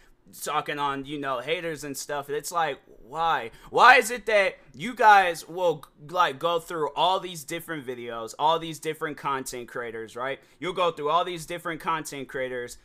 talking 0.44 0.80
on 0.80 1.06
you 1.06 1.20
know 1.20 1.40
haters 1.40 1.84
and 1.84 1.98
stuff 1.98 2.30
it's 2.30 2.52
like 2.52 2.80
why 3.08 3.50
why 3.70 3.96
is 3.96 4.12
it 4.12 4.26
that 4.26 4.56
you 4.76 4.94
guys 4.94 5.48
will 5.48 5.84
like 6.10 6.38
go 6.38 6.60
through 6.60 6.90
all 6.96 7.20
these 7.20 7.44
different 7.44 7.86
videos 7.86 8.34
all 8.38 8.60
these 8.60 8.80
different 8.80 9.18
content 9.18 9.68
creators 9.68 10.16
right 10.16 10.40
you'll 10.60 10.74
go 10.74 10.92
through 10.92 11.10
all 11.10 11.26
these 11.26 11.46
different 11.46 11.82
content 11.82 12.28
creators 12.28 12.78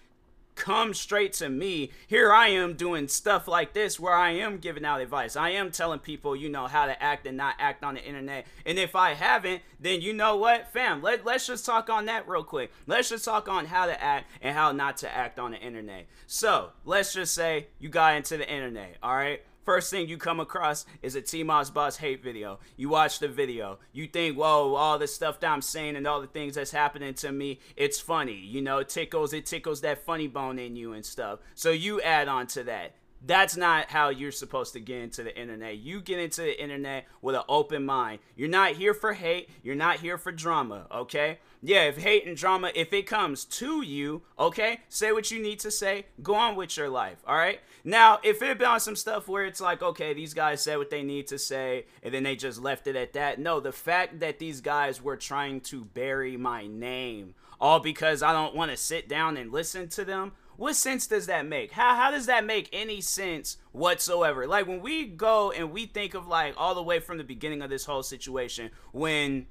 come 0.54 0.94
straight 0.94 1.32
to 1.34 1.48
me. 1.48 1.90
Here 2.06 2.32
I 2.32 2.48
am 2.48 2.74
doing 2.74 3.08
stuff 3.08 3.48
like 3.48 3.72
this 3.72 3.98
where 3.98 4.14
I 4.14 4.30
am 4.30 4.58
giving 4.58 4.84
out 4.84 5.00
advice. 5.00 5.36
I 5.36 5.50
am 5.50 5.70
telling 5.70 5.98
people, 5.98 6.36
you 6.36 6.48
know, 6.48 6.66
how 6.66 6.86
to 6.86 7.02
act 7.02 7.26
and 7.26 7.36
not 7.36 7.56
act 7.58 7.84
on 7.84 7.94
the 7.94 8.04
internet. 8.04 8.46
And 8.64 8.78
if 8.78 8.94
I 8.94 9.14
haven't, 9.14 9.62
then 9.80 10.00
you 10.00 10.12
know 10.12 10.36
what, 10.36 10.72
fam, 10.72 11.02
let, 11.02 11.24
let's 11.24 11.46
just 11.46 11.66
talk 11.66 11.90
on 11.90 12.06
that 12.06 12.28
real 12.28 12.44
quick. 12.44 12.72
Let's 12.86 13.08
just 13.08 13.24
talk 13.24 13.48
on 13.48 13.66
how 13.66 13.86
to 13.86 14.02
act 14.02 14.30
and 14.40 14.56
how 14.56 14.72
not 14.72 14.98
to 14.98 15.14
act 15.14 15.38
on 15.38 15.52
the 15.52 15.58
internet. 15.58 16.06
So 16.26 16.70
let's 16.84 17.12
just 17.12 17.34
say 17.34 17.68
you 17.78 17.88
got 17.88 18.16
into 18.16 18.36
the 18.36 18.48
internet, 18.48 18.96
all 19.02 19.14
right? 19.14 19.42
First 19.64 19.90
thing 19.90 20.08
you 20.08 20.18
come 20.18 20.40
across 20.40 20.84
is 21.00 21.14
a 21.14 21.22
T-Moss 21.22 21.70
Boss 21.70 21.96
hate 21.96 22.22
video. 22.22 22.58
You 22.76 22.90
watch 22.90 23.18
the 23.18 23.28
video. 23.28 23.78
You 23.92 24.06
think, 24.06 24.36
whoa, 24.36 24.74
all 24.74 24.98
the 24.98 25.06
stuff 25.06 25.40
that 25.40 25.50
I'm 25.50 25.62
saying 25.62 25.96
and 25.96 26.06
all 26.06 26.20
the 26.20 26.26
things 26.26 26.56
that's 26.56 26.70
happening 26.70 27.14
to 27.14 27.32
me, 27.32 27.60
it's 27.74 27.98
funny. 27.98 28.36
You 28.36 28.60
know, 28.60 28.82
tickles, 28.82 29.32
it 29.32 29.46
tickles 29.46 29.80
that 29.80 30.04
funny 30.04 30.26
bone 30.26 30.58
in 30.58 30.76
you 30.76 30.92
and 30.92 31.04
stuff. 31.04 31.38
So 31.54 31.70
you 31.70 32.02
add 32.02 32.28
on 32.28 32.46
to 32.48 32.64
that. 32.64 32.94
That's 33.26 33.56
not 33.56 33.90
how 33.90 34.10
you're 34.10 34.32
supposed 34.32 34.74
to 34.74 34.80
get 34.80 35.00
into 35.00 35.22
the 35.22 35.38
internet. 35.38 35.78
You 35.78 36.02
get 36.02 36.18
into 36.18 36.42
the 36.42 36.62
internet 36.62 37.06
with 37.22 37.34
an 37.34 37.42
open 37.48 37.86
mind. 37.86 38.18
You're 38.36 38.48
not 38.48 38.72
here 38.72 38.92
for 38.92 39.14
hate. 39.14 39.48
You're 39.62 39.74
not 39.74 40.00
here 40.00 40.18
for 40.18 40.30
drama, 40.30 40.86
okay? 40.94 41.38
Yeah, 41.62 41.84
if 41.84 41.96
hate 41.96 42.26
and 42.26 42.36
drama, 42.36 42.70
if 42.74 42.92
it 42.92 43.06
comes 43.06 43.46
to 43.46 43.80
you, 43.80 44.22
okay, 44.38 44.80
say 44.90 45.12
what 45.12 45.30
you 45.30 45.40
need 45.40 45.58
to 45.60 45.70
say. 45.70 46.04
Go 46.22 46.34
on 46.34 46.54
with 46.54 46.76
your 46.76 46.90
life, 46.90 47.16
all 47.26 47.36
right? 47.36 47.60
Now, 47.82 48.18
if 48.22 48.42
it 48.42 48.58
be 48.58 48.64
on 48.66 48.80
some 48.80 48.96
stuff 48.96 49.26
where 49.26 49.46
it's 49.46 49.60
like, 49.60 49.82
okay, 49.82 50.12
these 50.12 50.34
guys 50.34 50.62
said 50.62 50.76
what 50.76 50.90
they 50.90 51.02
need 51.02 51.26
to 51.28 51.38
say, 51.38 51.86
and 52.02 52.12
then 52.12 52.24
they 52.24 52.36
just 52.36 52.60
left 52.60 52.86
it 52.86 52.96
at 52.96 53.14
that. 53.14 53.38
No, 53.38 53.60
the 53.60 53.72
fact 53.72 54.20
that 54.20 54.38
these 54.38 54.60
guys 54.60 55.00
were 55.00 55.16
trying 55.16 55.62
to 55.62 55.86
bury 55.86 56.36
my 56.36 56.66
name, 56.66 57.34
all 57.58 57.80
because 57.80 58.22
I 58.22 58.34
don't 58.34 58.54
want 58.54 58.70
to 58.70 58.76
sit 58.76 59.08
down 59.08 59.38
and 59.38 59.50
listen 59.50 59.88
to 59.90 60.04
them 60.04 60.32
what 60.56 60.76
sense 60.76 61.06
does 61.06 61.26
that 61.26 61.46
make? 61.46 61.72
How 61.72 61.94
how 61.94 62.10
does 62.10 62.26
that 62.26 62.44
make 62.44 62.68
any 62.72 63.00
sense 63.00 63.56
whatsoever? 63.72 64.46
Like 64.46 64.66
when 64.66 64.80
we 64.80 65.06
go 65.06 65.50
and 65.50 65.72
we 65.72 65.86
think 65.86 66.14
of 66.14 66.26
like 66.26 66.54
all 66.56 66.74
the 66.74 66.82
way 66.82 67.00
from 67.00 67.18
the 67.18 67.24
beginning 67.24 67.62
of 67.62 67.70
this 67.70 67.84
whole 67.84 68.02
situation 68.02 68.70
when 68.92 69.46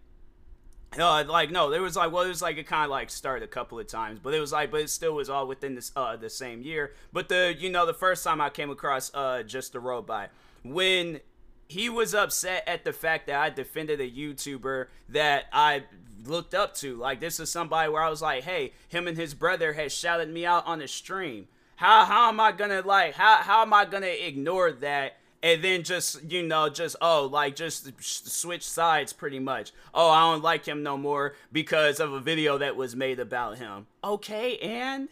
uh, 1.00 1.24
like 1.28 1.52
no, 1.52 1.70
there 1.70 1.82
was 1.82 1.96
like 1.96 2.12
well, 2.12 2.24
it 2.24 2.30
was 2.30 2.42
like 2.42 2.58
it 2.58 2.68
kind 2.68 2.86
of 2.86 2.92
like 2.92 3.10
started 3.10 3.44
a 3.44 3.48
couple 3.48 3.80
of 3.80 3.88
times, 3.88 4.20
but 4.22 4.34
it 4.34 4.40
was 4.40 4.52
like, 4.52 4.72
but 4.72 4.82
it 4.82 4.90
still 4.90 5.14
was 5.14 5.30
all 5.30 5.48
within 5.48 5.76
this 5.76 5.92
uh 5.96 6.16
the 6.16 6.30
same 6.30 6.62
year. 6.62 6.94
But 7.12 7.30
the 7.30 7.56
you 7.58 7.70
know 7.70 7.86
the 7.86 7.94
first 7.94 8.24
time 8.24 8.40
I 8.42 8.50
came 8.50 8.70
across 8.70 9.14
uh 9.14 9.44
just 9.44 9.74
the 9.74 9.80
robot 9.80 10.30
when 10.64 11.20
he 11.68 11.90
was 11.90 12.14
upset 12.14 12.64
at 12.68 12.84
the 12.84 12.94
fact 12.94 13.28
that 13.28 13.40
I 13.40 13.50
defended 13.50 14.00
a 14.00 14.10
YouTuber 14.10 14.88
that 15.10 15.46
I 15.52 15.84
looked 16.26 16.54
up 16.54 16.76
to. 16.76 16.96
Like 16.96 17.20
this 17.20 17.40
is 17.40 17.52
somebody 17.52 17.90
where 17.92 18.02
I 18.02 18.10
was 18.10 18.22
like, 18.22 18.44
hey, 18.44 18.74
him 18.90 19.08
and 19.08 19.18
his 19.18 19.34
brother 19.34 19.74
had 19.74 19.92
shouted 19.92 20.30
me 20.30 20.46
out 20.46 20.66
on 20.66 20.80
the 20.80 20.88
stream. 20.88 21.48
How 21.76 22.06
how 22.06 22.30
am 22.30 22.40
I 22.40 22.52
gonna 22.52 22.82
like 22.82 23.16
how 23.16 23.38
how 23.38 23.62
am 23.62 23.74
I 23.74 23.86
gonna 23.86 24.08
ignore 24.08 24.72
that 24.72 25.18
and 25.42 25.62
then 25.62 25.84
just 25.84 26.24
you 26.32 26.42
know 26.42 26.70
just 26.70 26.96
oh 27.02 27.28
like 27.32 27.56
just 27.56 27.92
switch 28.02 28.64
sides 28.64 29.14
pretty 29.14 29.40
much. 29.40 29.72
Oh, 29.94 30.10
I 30.10 30.32
don't 30.32 30.42
like 30.42 30.66
him 30.66 30.82
no 30.82 30.98
more 30.98 31.36
because 31.52 32.00
of 32.00 32.14
a 32.14 32.20
video 32.20 32.58
that 32.58 32.76
was 32.76 32.96
made 32.96 33.20
about 33.20 33.58
him. 33.58 33.88
Okay, 34.04 34.58
and 34.60 35.10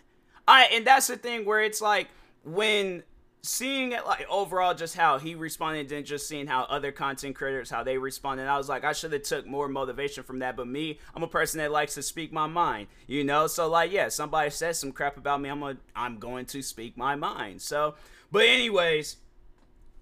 I 0.47 0.63
and 0.71 0.87
that's 0.87 1.07
the 1.07 1.17
thing 1.17 1.45
where 1.45 1.61
it's 1.61 1.81
like 1.81 2.07
when 2.43 3.03
seeing 3.43 3.91
it 3.91 4.05
like 4.05 4.25
overall 4.29 4.73
just 4.75 4.95
how 4.95 5.17
he 5.17 5.33
responded 5.33 5.91
and 5.91 6.05
just 6.05 6.27
seeing 6.27 6.45
how 6.45 6.61
other 6.65 6.91
content 6.91 7.35
creators 7.35 7.71
how 7.71 7.83
they 7.83 7.97
responded 7.97 8.45
i 8.47 8.55
was 8.55 8.69
like 8.69 8.83
i 8.83 8.93
should 8.93 9.11
have 9.11 9.23
took 9.23 9.47
more 9.47 9.67
motivation 9.67 10.23
from 10.23 10.39
that 10.39 10.55
but 10.55 10.67
me 10.67 10.99
i'm 11.15 11.23
a 11.23 11.27
person 11.27 11.57
that 11.57 11.71
likes 11.71 11.95
to 11.95 12.03
speak 12.03 12.31
my 12.31 12.45
mind 12.45 12.87
you 13.07 13.23
know 13.23 13.47
so 13.47 13.67
like 13.67 13.91
yeah 13.91 14.07
somebody 14.09 14.51
says 14.51 14.77
some 14.77 14.91
crap 14.91 15.17
about 15.17 15.41
me 15.41 15.49
i'm 15.49 15.63
a, 15.63 15.75
i'm 15.95 16.19
going 16.19 16.45
to 16.45 16.61
speak 16.61 16.95
my 16.95 17.15
mind 17.15 17.59
so 17.59 17.95
but 18.31 18.43
anyways 18.43 19.17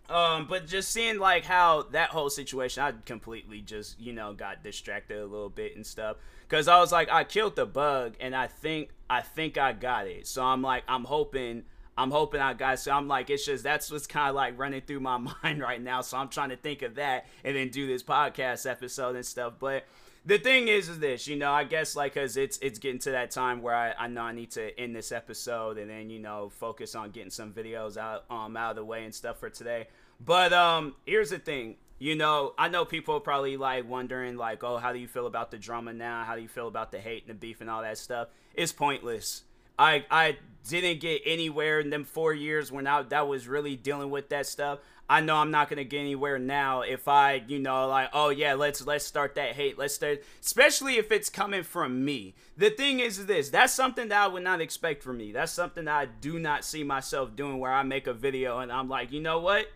um, 0.10 0.48
but 0.50 0.65
just 0.65 0.89
seeing 0.89 1.19
like 1.19 1.46
how 1.46 1.84
that 1.91 2.10
whole 2.10 2.31
situation, 2.31 2.81
I 2.81 2.93
completely 3.05 3.62
just 3.62 4.00
you 4.00 4.12
know 4.12 4.34
got 4.34 4.63
distracted 4.63 5.19
a 5.19 5.25
little 5.25 5.50
bit 5.50 5.75
and 5.75 5.86
stuff 5.86 6.17
because 6.48 6.67
I 6.67 6.79
was 6.79 6.91
like 6.91 7.12
I 7.12 7.24
killed 7.24 7.55
the 7.55 7.67
bug 7.67 8.15
and 8.19 8.36
I 8.36 8.48
think 8.48 8.89
I 9.08 9.22
think 9.22 9.60
I 9.60 9.72
got 9.74 10.08
it. 10.08 10.25
So 10.25 10.43
I'm 10.43 10.63
like 10.63 10.84
I'm 10.88 11.03
hoping 11.03 11.65
I'm 12.00 12.12
hoping 12.12 12.39
I 12.39 12.53
got. 12.53 12.79
So 12.79 12.94
I'm 12.94 13.10
like, 13.10 13.29
it's 13.29 13.46
just 13.46 13.62
that's 13.62 13.91
what's 13.91 14.08
kind 14.08 14.29
of 14.29 14.36
like 14.36 14.58
running 14.58 14.82
through 14.82 15.01
my 15.01 15.18
mind 15.44 15.62
right 15.62 15.82
now. 15.82 16.00
So 16.00 16.18
I'm 16.18 16.29
trying 16.29 16.50
to 16.50 16.56
think 16.56 16.82
of 16.82 16.96
that 16.96 17.27
and 17.44 17.56
then 17.56 17.70
do 17.70 17.88
this 17.88 18.03
podcast 18.03 18.70
episode 18.70 19.18
and 19.18 19.25
stuff. 19.25 19.53
But 19.60 19.84
the 20.25 20.38
thing 20.38 20.70
is, 20.70 20.88
is 20.88 21.00
this, 21.00 21.27
you 21.27 21.36
know, 21.36 21.51
I 21.51 21.65
guess 21.65 21.98
like 21.98 22.13
because 22.13 22.38
it's 22.38 22.58
it's 22.60 22.79
getting 22.79 23.00
to 23.00 23.12
that 23.12 23.32
time 23.32 23.62
where 23.62 23.75
I, 23.75 23.94
I 24.00 24.08
know 24.08 24.22
I 24.22 24.32
need 24.32 24.51
to 24.51 24.79
end 24.79 24.96
this 24.96 25.12
episode 25.12 25.77
and 25.77 25.89
then 25.89 26.10
you 26.10 26.20
know 26.20 26.50
focus 26.50 26.96
on 26.96 27.12
getting 27.12 27.32
some 27.32 27.51
videos 27.51 27.98
out 27.98 28.24
um 28.29 28.56
out 28.56 28.72
of 28.72 28.75
the 28.77 28.86
way 28.86 29.03
and 29.03 29.13
stuff 29.13 29.38
for 29.39 29.50
today. 29.50 29.88
But 30.24 30.53
um, 30.53 30.96
here's 31.06 31.32
the 31.32 31.39
thing. 31.39 31.75
You 31.98 32.15
know, 32.15 32.53
I 32.58 32.70
know 32.70 32.86
people 32.86 33.20
probably 33.20 33.58
like 33.58 33.89
wondering, 33.89 34.38
like, 34.38 34.63
oh, 34.63 34.77
how 34.77 34.94
do 34.94 35.00
you 35.00 35.08
feel 35.08 35.27
about 35.27 35.51
the 35.51 35.58
drama 35.58 35.91
now? 35.91 36.24
How 36.24 36.36
do 36.36 36.41
you 36.41 36.48
feel 36.48 36.70
about 36.70 36.94
the 36.94 37.00
hate 37.00 37.24
and 37.24 37.29
the 37.29 37.39
beef 37.39 37.60
and 37.60 37.70
all 37.70 37.82
that 37.82 37.98
stuff? 37.98 38.29
It's 38.53 38.72
pointless. 38.72 39.44
I 39.79 40.05
I 40.12 40.38
didn't 40.67 41.00
get 41.00 41.21
anywhere 41.25 41.79
in 41.79 41.89
them 41.89 42.03
four 42.03 42.33
years 42.33 42.71
when 42.71 42.86
I 42.86 43.01
that 43.03 43.27
was 43.27 43.48
really 43.48 43.75
dealing 43.75 44.12
with 44.12 44.29
that 44.29 44.45
stuff. 44.45 44.79
I 45.12 45.21
know 45.21 45.38
I'm 45.38 45.50
not 45.50 45.69
gonna 45.69 45.86
get 45.86 46.01
anywhere 46.01 46.38
now 46.38 46.81
if 46.81 47.07
I, 47.07 47.43
you 47.48 47.57
know, 47.57 47.88
like, 47.88 48.09
oh 48.13 48.29
yeah, 48.29 48.53
let's 48.53 48.86
let's 48.86 49.05
start 49.05 49.33
that 49.36 49.53
hate. 49.53 49.79
Let's 49.79 49.95
start, 49.95 50.24
especially 50.41 50.98
if 50.98 51.12
it's 51.12 51.29
coming 51.29 51.63
from 51.63 52.05
me. 52.05 52.36
The 52.57 52.69
thing 52.69 53.00
is 53.00 53.25
this, 53.25 53.50
that's 53.50 53.74
something 53.74 54.09
that 54.09 54.21
I 54.21 54.27
would 54.27 54.43
not 54.43 54.62
expect 54.62 55.01
from 55.01 55.17
me. 55.17 55.31
That's 55.31 55.51
something 55.51 55.86
that 55.86 55.95
I 55.95 56.05
do 56.05 56.38
not 56.38 56.63
see 56.63 56.83
myself 56.83 57.36
doing. 57.36 57.57
Where 57.57 57.71
I 57.71 57.81
make 57.81 58.05
a 58.05 58.13
video 58.13 58.59
and 58.59 58.71
I'm 58.71 58.89
like, 58.89 59.12
you 59.12 59.21
know 59.21 59.39
what? 59.39 59.67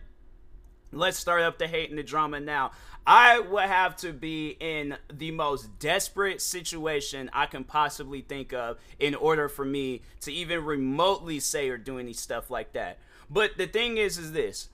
Let's 0.96 1.18
start 1.18 1.42
up 1.42 1.58
the 1.58 1.66
hate 1.66 1.90
and 1.90 1.98
the 1.98 2.02
drama 2.02 2.40
now. 2.40 2.72
I 3.06 3.40
would 3.40 3.64
have 3.64 3.96
to 3.96 4.12
be 4.12 4.56
in 4.60 4.96
the 5.12 5.30
most 5.30 5.78
desperate 5.78 6.40
situation 6.40 7.28
I 7.32 7.46
can 7.46 7.64
possibly 7.64 8.22
think 8.22 8.52
of 8.54 8.78
in 8.98 9.14
order 9.14 9.48
for 9.48 9.64
me 9.64 10.02
to 10.20 10.32
even 10.32 10.64
remotely 10.64 11.40
say 11.40 11.68
or 11.68 11.76
do 11.76 11.98
any 11.98 12.14
stuff 12.14 12.50
like 12.50 12.72
that. 12.72 12.98
But 13.28 13.58
the 13.58 13.66
thing 13.66 13.98
is, 13.98 14.16
is 14.16 14.32
this 14.32 14.68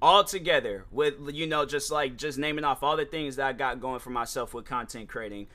all 0.00 0.24
together 0.24 0.84
with 0.90 1.14
you 1.32 1.46
know 1.46 1.64
just 1.64 1.90
like 1.90 2.16
just 2.16 2.38
naming 2.38 2.64
off 2.64 2.82
all 2.82 2.96
the 2.96 3.06
things 3.06 3.36
that 3.36 3.46
I 3.46 3.52
got 3.52 3.80
going 3.80 3.98
for 4.00 4.10
myself 4.10 4.54
with 4.54 4.64
content 4.64 5.08
creating. 5.08 5.46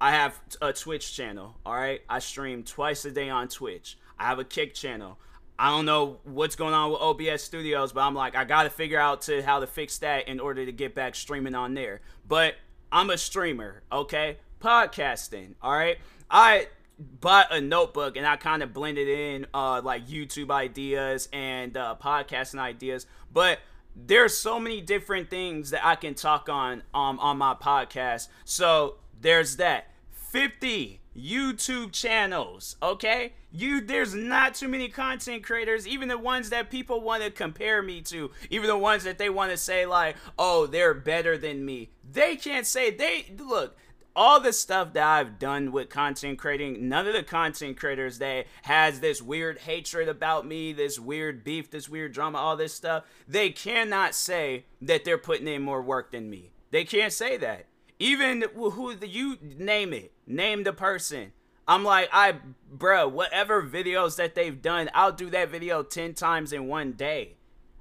I 0.00 0.10
have 0.10 0.40
a 0.60 0.72
Twitch 0.72 1.14
channel, 1.14 1.56
all 1.64 1.74
right? 1.74 2.00
I 2.08 2.18
stream 2.18 2.64
twice 2.64 3.04
a 3.04 3.12
day 3.12 3.28
on 3.30 3.46
Twitch. 3.46 3.96
I 4.18 4.24
have 4.24 4.40
a 4.40 4.44
Kick 4.44 4.74
channel. 4.74 5.16
I 5.62 5.70
don't 5.70 5.84
know 5.84 6.18
what's 6.24 6.56
going 6.56 6.74
on 6.74 6.90
with 6.90 7.00
OBS 7.00 7.40
Studios, 7.40 7.92
but 7.92 8.00
I'm 8.00 8.16
like, 8.16 8.34
I 8.34 8.42
got 8.42 8.64
to 8.64 8.70
figure 8.70 8.98
out 8.98 9.22
to 9.22 9.42
how 9.42 9.60
to 9.60 9.68
fix 9.68 9.98
that 9.98 10.26
in 10.26 10.40
order 10.40 10.66
to 10.66 10.72
get 10.72 10.92
back 10.92 11.14
streaming 11.14 11.54
on 11.54 11.74
there. 11.74 12.00
But 12.26 12.56
I'm 12.90 13.10
a 13.10 13.16
streamer, 13.16 13.84
okay? 13.92 14.38
Podcasting, 14.60 15.54
all 15.62 15.70
right? 15.70 15.98
I 16.28 16.66
bought 16.98 17.52
a 17.52 17.60
notebook 17.60 18.16
and 18.16 18.26
I 18.26 18.34
kind 18.34 18.64
of 18.64 18.72
blended 18.72 19.06
in 19.06 19.46
uh, 19.54 19.80
like 19.84 20.08
YouTube 20.08 20.50
ideas 20.50 21.28
and 21.32 21.76
uh, 21.76 21.94
podcasting 22.02 22.58
ideas, 22.58 23.06
but 23.32 23.60
there's 23.94 24.36
so 24.36 24.58
many 24.58 24.80
different 24.80 25.30
things 25.30 25.70
that 25.70 25.86
I 25.86 25.94
can 25.94 26.14
talk 26.14 26.48
on 26.48 26.82
um, 26.92 27.20
on 27.20 27.38
my 27.38 27.54
podcast. 27.54 28.26
So 28.44 28.96
there's 29.20 29.58
that. 29.58 29.92
50 30.10 31.01
YouTube 31.16 31.92
channels, 31.92 32.76
okay? 32.82 33.32
You 33.50 33.80
there's 33.80 34.14
not 34.14 34.54
too 34.54 34.68
many 34.68 34.88
content 34.88 35.44
creators, 35.44 35.86
even 35.86 36.08
the 36.08 36.18
ones 36.18 36.50
that 36.50 36.70
people 36.70 37.00
want 37.00 37.22
to 37.22 37.30
compare 37.30 37.82
me 37.82 38.00
to, 38.02 38.30
even 38.50 38.66
the 38.66 38.78
ones 38.78 39.04
that 39.04 39.18
they 39.18 39.28
want 39.28 39.50
to 39.50 39.56
say 39.56 39.84
like, 39.84 40.16
"Oh, 40.38 40.66
they're 40.66 40.94
better 40.94 41.36
than 41.36 41.64
me." 41.64 41.90
They 42.10 42.36
can't 42.36 42.66
say 42.66 42.90
they 42.90 43.26
look, 43.38 43.76
all 44.14 44.40
the 44.40 44.52
stuff 44.52 44.92
that 44.92 45.06
I've 45.06 45.38
done 45.38 45.72
with 45.72 45.88
content 45.88 46.38
creating, 46.38 46.88
none 46.88 47.06
of 47.06 47.14
the 47.14 47.22
content 47.22 47.76
creators 47.76 48.18
that 48.18 48.46
has 48.62 49.00
this 49.00 49.22
weird 49.22 49.58
hatred 49.58 50.08
about 50.08 50.46
me, 50.46 50.72
this 50.72 50.98
weird 50.98 51.44
beef, 51.44 51.70
this 51.70 51.88
weird 51.88 52.12
drama, 52.12 52.38
all 52.38 52.56
this 52.56 52.74
stuff, 52.74 53.04
they 53.26 53.50
cannot 53.50 54.14
say 54.14 54.64
that 54.80 55.04
they're 55.04 55.18
putting 55.18 55.48
in 55.48 55.62
more 55.62 55.82
work 55.82 56.12
than 56.12 56.28
me. 56.28 56.50
They 56.70 56.84
can't 56.84 57.12
say 57.12 57.36
that. 57.38 57.66
Even 58.02 58.42
who 58.56 58.96
you 59.00 59.38
name 59.40 59.92
it, 59.92 60.10
name 60.26 60.64
the 60.64 60.72
person. 60.72 61.30
I'm 61.68 61.84
like, 61.84 62.08
I, 62.12 62.34
bro, 62.68 63.06
whatever 63.06 63.62
videos 63.62 64.16
that 64.16 64.34
they've 64.34 64.60
done, 64.60 64.90
I'll 64.92 65.12
do 65.12 65.30
that 65.30 65.50
video 65.50 65.84
10 65.84 66.14
times 66.14 66.52
in 66.52 66.66
one 66.66 66.94
day. 66.94 67.34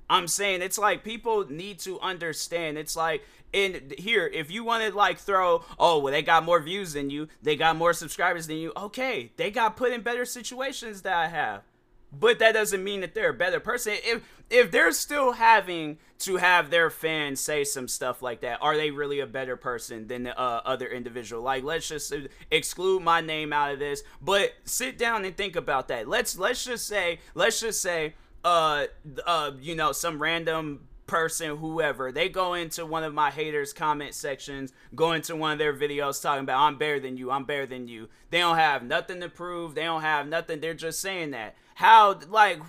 I'm 0.08 0.28
saying 0.28 0.62
it's 0.62 0.78
like 0.78 1.04
people 1.04 1.50
need 1.50 1.80
to 1.80 2.00
understand. 2.02 2.78
It's 2.78 2.96
like 2.96 3.24
in 3.52 3.94
here, 3.98 4.28
if 4.28 4.52
you 4.52 4.64
want 4.64 4.84
to 4.84 4.96
like 4.96 5.18
throw, 5.18 5.66
oh, 5.80 5.98
well, 5.98 6.14
they 6.14 6.22
got 6.22 6.46
more 6.46 6.60
views 6.60 6.94
than 6.94 7.10
you, 7.10 7.28
they 7.42 7.56
got 7.56 7.76
more 7.76 7.92
subscribers 7.92 8.46
than 8.46 8.58
you. 8.58 8.74
Okay, 8.78 9.32
they 9.38 9.50
got 9.50 9.76
put 9.76 9.92
in 9.92 10.02
better 10.02 10.26
situations 10.26 11.02
that 11.02 11.16
I 11.16 11.30
have. 11.30 11.64
But 12.12 12.40
that 12.40 12.54
doesn't 12.54 12.84
mean 12.84 13.02
that 13.02 13.14
they're 13.14 13.30
a 13.30 13.34
better 13.34 13.60
person. 13.60 13.94
If 14.04 14.24
if 14.50 14.70
they're 14.70 14.92
still 14.92 15.34
having 15.34 15.98
to 16.20 16.38
have 16.38 16.70
their 16.70 16.90
fans 16.90 17.40
say 17.40 17.64
some 17.64 17.88
stuff 17.88 18.22
like 18.22 18.42
that, 18.42 18.60
are 18.62 18.76
they 18.76 18.92
really 18.92 19.20
a 19.22 19.28
better 19.28 19.56
person 19.56 20.08
than 20.08 20.24
the 20.24 20.38
uh, 20.38 20.62
other 20.66 20.88
individual? 20.88 21.42
Like, 21.42 21.64
let's 21.64 21.88
just 21.88 22.14
exclude 22.52 23.02
my 23.02 23.22
name 23.22 23.54
out 23.54 23.72
of 23.72 23.80
this, 23.80 24.04
but 24.22 24.54
sit 24.66 24.98
down 24.98 25.24
and 25.26 25.36
think 25.36 25.56
about 25.56 25.88
that. 25.88 26.08
Let's 26.08 26.38
let's 26.38 26.66
just 26.66 26.88
say 26.88 27.20
let's 27.34 27.60
just 27.62 27.82
say 27.82 28.16
uh 28.44 28.86
uh 29.26 29.52
you 29.62 29.76
know 29.76 29.92
some 29.92 30.22
random 30.22 30.88
person, 31.12 31.58
whoever, 31.58 32.10
they 32.14 32.30
go 32.30 32.54
into 32.54 32.86
one 32.86 33.04
of 33.04 33.14
my 33.14 33.30
haters' 33.30 33.74
comment 33.74 34.14
sections, 34.14 34.72
go 34.96 35.12
into 35.12 35.36
one 35.36 35.52
of 35.52 35.58
their 35.60 35.74
videos 35.74 36.22
talking 36.22 36.44
about, 36.44 36.62
I'm 36.62 36.78
better 36.78 37.02
than 37.02 37.18
you, 37.18 37.30
I'm 37.32 37.44
better 37.44 37.66
than 37.66 37.90
you. 37.90 38.08
They 38.30 38.40
don't 38.40 38.56
have 38.56 38.82
nothing 38.82 39.20
to 39.20 39.28
prove, 39.28 39.76
they 39.76 39.84
don't 39.84 40.04
have 40.04 40.26
nothing, 40.30 40.62
they're 40.62 40.74
just 40.74 41.02
saying 41.02 41.32
that. 41.32 41.56
How, 41.82 42.20
like, 42.30 42.60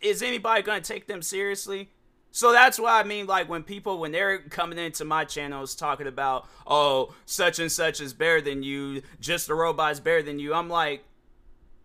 is 0.00 0.22
anybody 0.22 0.62
gonna 0.62 0.80
take 0.80 1.06
them 1.06 1.20
seriously? 1.20 1.90
So 2.30 2.50
that's 2.50 2.78
why 2.80 2.98
I 2.98 3.04
mean, 3.04 3.26
like, 3.26 3.46
when 3.46 3.62
people, 3.62 3.98
when 3.98 4.10
they're 4.10 4.38
coming 4.38 4.78
into 4.78 5.04
my 5.04 5.26
channels 5.26 5.74
talking 5.74 6.06
about, 6.06 6.48
oh, 6.66 7.14
such 7.26 7.58
and 7.58 7.70
such 7.70 8.00
is 8.00 8.14
better 8.14 8.40
than 8.40 8.62
you, 8.62 9.02
just 9.20 9.50
a 9.50 9.54
robot's 9.54 10.00
better 10.00 10.22
than 10.22 10.38
you, 10.38 10.54
I'm 10.54 10.70
like, 10.70 11.04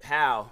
how? 0.05 0.51